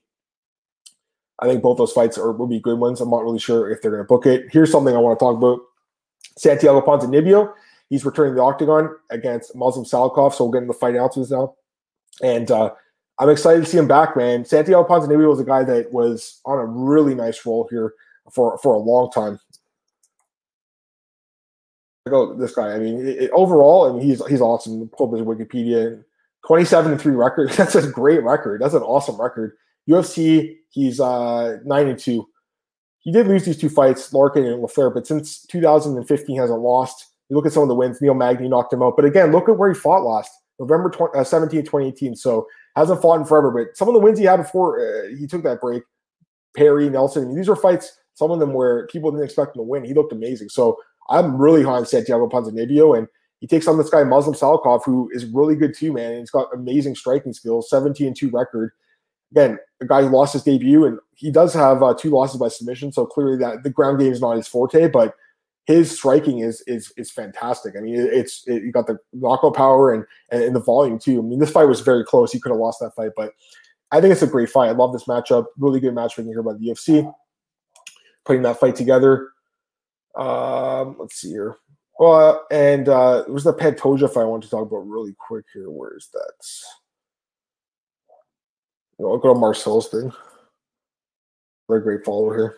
[1.40, 3.02] I think both those fights are will be good ones.
[3.02, 4.46] I'm not really sure if they're going to book it.
[4.52, 5.60] Here's something I want to talk about:
[6.38, 7.54] Santiago Ponzinibbio.
[7.90, 11.56] He's returning the octagon against Muslim Salikhov, so we'll get into the fight announcements now.
[12.24, 12.72] And uh,
[13.20, 14.46] I'm excited to see him back, man.
[14.46, 17.94] Santiago Ponzinibbio was a guy that was on a really nice roll here
[18.32, 19.40] for for a long time
[22.10, 22.74] go this guy.
[22.74, 24.88] I mean, it, overall, I mean, he's he's awesome.
[24.90, 26.04] Pull up his Wikipedia.
[26.48, 27.50] Twenty-seven and three record.
[27.58, 28.62] That's a great record.
[28.62, 29.58] That's an awesome record.
[29.90, 32.28] UFC, he's uh nine and two.
[33.00, 37.08] He did lose these two fights, Larkin and LaFlare, but since 2015 hasn't lost.
[37.30, 38.02] You look at some of the wins.
[38.02, 41.18] Neil Magny knocked him out, but again, look at where he fought last, November 20,
[41.18, 42.16] uh, 17, 2018.
[42.16, 43.50] So hasn't fought in forever.
[43.50, 45.82] But some of the wins he had before uh, he took that break,
[46.56, 47.24] Perry, Nelson.
[47.24, 47.98] I mean, these are fights.
[48.16, 49.84] Some of them where people didn't expect him to win.
[49.84, 50.50] He looked amazing.
[50.50, 50.78] So
[51.10, 53.08] I'm really high on Santiago Ponzinibbio, and
[53.40, 56.12] he takes on this guy Muslim Salikhov, who is really good too, man.
[56.12, 58.72] And he's got amazing striking skills, 17 2 record.
[59.32, 62.48] Again, a guy who lost his debut, and he does have uh, two losses by
[62.48, 65.14] submission, so clearly that the ground game is not his forte, but
[65.66, 67.76] his striking is is is fantastic.
[67.78, 71.20] I mean, it's it, you got the knockout power and, and, and the volume too.
[71.20, 72.32] I mean, this fight was very close.
[72.32, 73.34] He could have lost that fight, but
[73.92, 74.70] I think it's a great fight.
[74.70, 75.46] I love this matchup.
[75.58, 77.12] Really good matchmaking here by the UFC.
[78.26, 79.30] Putting that fight together.
[80.16, 81.58] Um, let's see here.
[82.00, 85.46] Well, and uh, it was the Pantoja fight I want to talk about really quick
[85.54, 85.70] here.
[85.70, 86.34] Where is that?
[89.00, 90.12] I'll go to Marcel's thing.
[91.70, 92.58] A great follower here.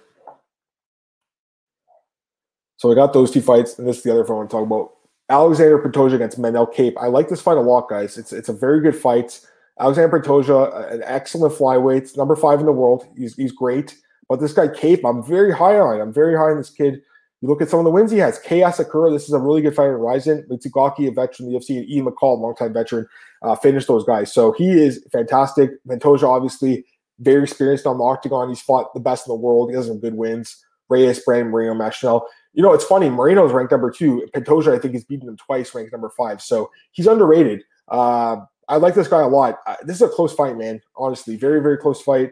[2.78, 4.56] So we got those two fights, and this is the other fight I want to
[4.56, 4.92] talk about.
[5.30, 6.98] Alexandre Pantoja against Manel Kape.
[7.00, 8.18] I like this fight a lot, guys.
[8.18, 9.40] It's it's a very good fight.
[9.80, 13.08] Alexandre Pantoja, an excellent flyweight, number five in the world.
[13.18, 13.98] He's he's great.
[14.30, 16.02] But this guy Kape, I'm very high on.
[16.02, 17.02] I'm very high on this kid.
[17.42, 18.40] You look at some of the wins he has.
[18.40, 20.46] Kai Asakura, this is a really good fighter at Rizin.
[20.50, 23.08] Mizugaki, a veteran in the UFC, and Ian McCall, longtime veteran,
[23.44, 24.34] uh, finished those guys.
[24.34, 25.72] So he is fantastic.
[25.88, 26.84] Pantoja, obviously,
[27.20, 28.50] very experienced on the octagon.
[28.50, 29.70] He's fought the best in the world.
[29.70, 30.64] He has some good wins.
[30.90, 32.24] Reyes, Brandon Moreno, Machinel.
[32.54, 33.10] You know, it's funny.
[33.10, 34.28] Moreno's ranked number two.
[34.34, 36.42] Pantoja, I think, he's beaten him twice, ranked number five.
[36.42, 37.64] So he's underrated.
[37.88, 39.60] Uh, I like this guy a lot.
[39.68, 40.82] Uh, this is a close fight, man.
[40.96, 42.32] Honestly, very, very close fight.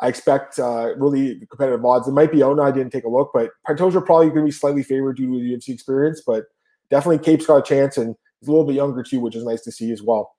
[0.00, 2.06] I expect uh, really competitive odds.
[2.06, 2.62] It might be Ona.
[2.62, 5.38] I didn't take a look, but Pantoja probably going to be slightly favored due to
[5.40, 6.44] the UFC experience, but
[6.90, 9.62] definitely Kape's got a chance, and he's a little bit younger too, which is nice
[9.62, 10.34] to see as well.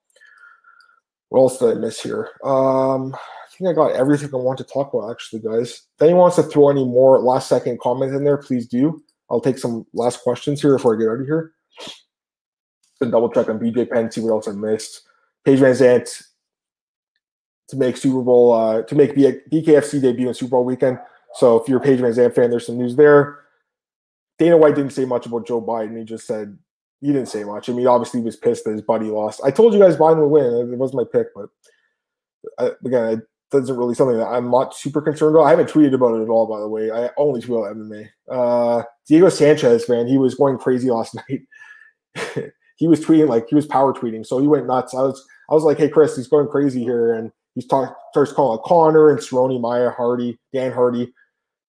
[1.29, 2.29] What else did I miss here?
[2.43, 5.81] Um, I think I got everything I want to talk about, actually, guys.
[5.95, 9.03] If anyone wants to throw any more last second comments in there, please do.
[9.29, 11.53] I'll take some last questions here before I get out of here.
[12.99, 15.01] Then double check on BJ Penn, see what else I missed.
[15.43, 16.23] Paige VanZant
[17.69, 20.99] to make Super Bowl, uh, to make BKFC debut in Super Bowl weekend.
[21.35, 23.39] So if you're a Paige VanZant fan, there's some news there.
[24.39, 25.97] Dana White didn't say much about Joe Biden.
[25.97, 26.57] He just said
[27.01, 27.69] he didn't say much.
[27.69, 29.41] I mean, obviously he was pissed that his buddy lost.
[29.43, 30.73] I told you guys Biden would win.
[30.73, 31.49] It was my pick, but
[32.57, 35.45] I, again, it doesn't really something that I'm not super concerned about.
[35.45, 36.91] I haven't tweeted about it at all, by the way.
[36.91, 38.09] I only tweet about MMA.
[38.29, 41.41] Uh, Diego Sanchez, man, he was going crazy last night.
[42.77, 44.93] he was tweeting like he was power tweeting, so he went nuts.
[44.93, 48.59] I was I was like, hey Chris, he's going crazy here, and he starts calling
[48.63, 51.11] Conor and Cerrone, Maia, Hardy, Dan Hardy.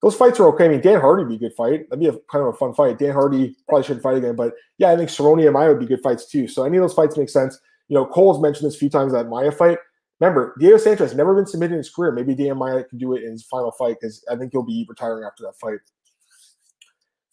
[0.03, 0.65] Those fights are okay.
[0.65, 1.89] I mean, Dan Hardy would be a good fight.
[1.89, 2.99] That'd be a kind of a fun fight.
[2.99, 5.87] Dan Hardy probably shouldn't fight again, but yeah, I think Cerrone and Maia would be
[5.87, 6.47] good fights too.
[6.47, 7.59] So any of those fights make sense.
[7.87, 9.79] You know, Cole's mentioned this a few times that Maia fight.
[10.19, 12.11] Remember, Diego Sanchez never been submitted in his career.
[12.11, 14.85] Maybe Dan Maia can do it in his final fight because I think he'll be
[14.87, 15.79] retiring after that fight.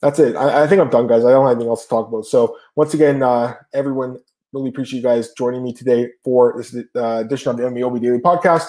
[0.01, 0.35] That's it.
[0.35, 1.25] I, I, think I'm done, guys.
[1.25, 2.25] I don't have anything else to talk about.
[2.27, 4.19] So once again, uh, everyone,
[4.57, 8.19] really appreciate you guys joining me today for this uh, edition of the MMA Daily
[8.19, 8.69] Podcast.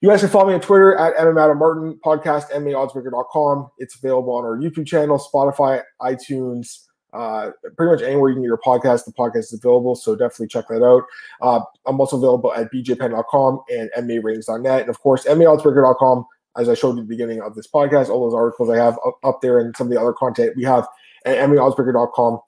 [0.00, 3.68] You guys can follow me on Twitter at MM Martin Podcast, MMAOddsBreaker.com.
[3.78, 8.46] It's available on our YouTube channel, Spotify, iTunes, uh, pretty much anywhere you can get
[8.46, 9.04] your podcast.
[9.04, 11.02] The podcast is available, so definitely check that out.
[11.42, 14.82] Uh, I'm also available at bjpenn.com and MMAratings.net.
[14.82, 16.26] And of course, MMAOddsBreaker.com,
[16.56, 18.96] as I showed you at the beginning of this podcast, all those articles I have
[19.24, 20.86] up there and some of the other content we have
[21.24, 22.38] at MMAOddsBreaker.com.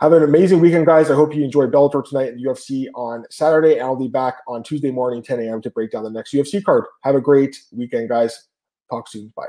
[0.00, 1.10] Have an amazing weekend, guys.
[1.10, 3.74] I hope you enjoy Bellator tonight and UFC on Saturday.
[3.74, 5.62] And I'll be back on Tuesday morning, 10 a.m.
[5.62, 6.84] to break down the next UFC card.
[7.02, 8.48] Have a great weekend, guys.
[8.90, 9.32] Talk soon.
[9.34, 9.46] Bye.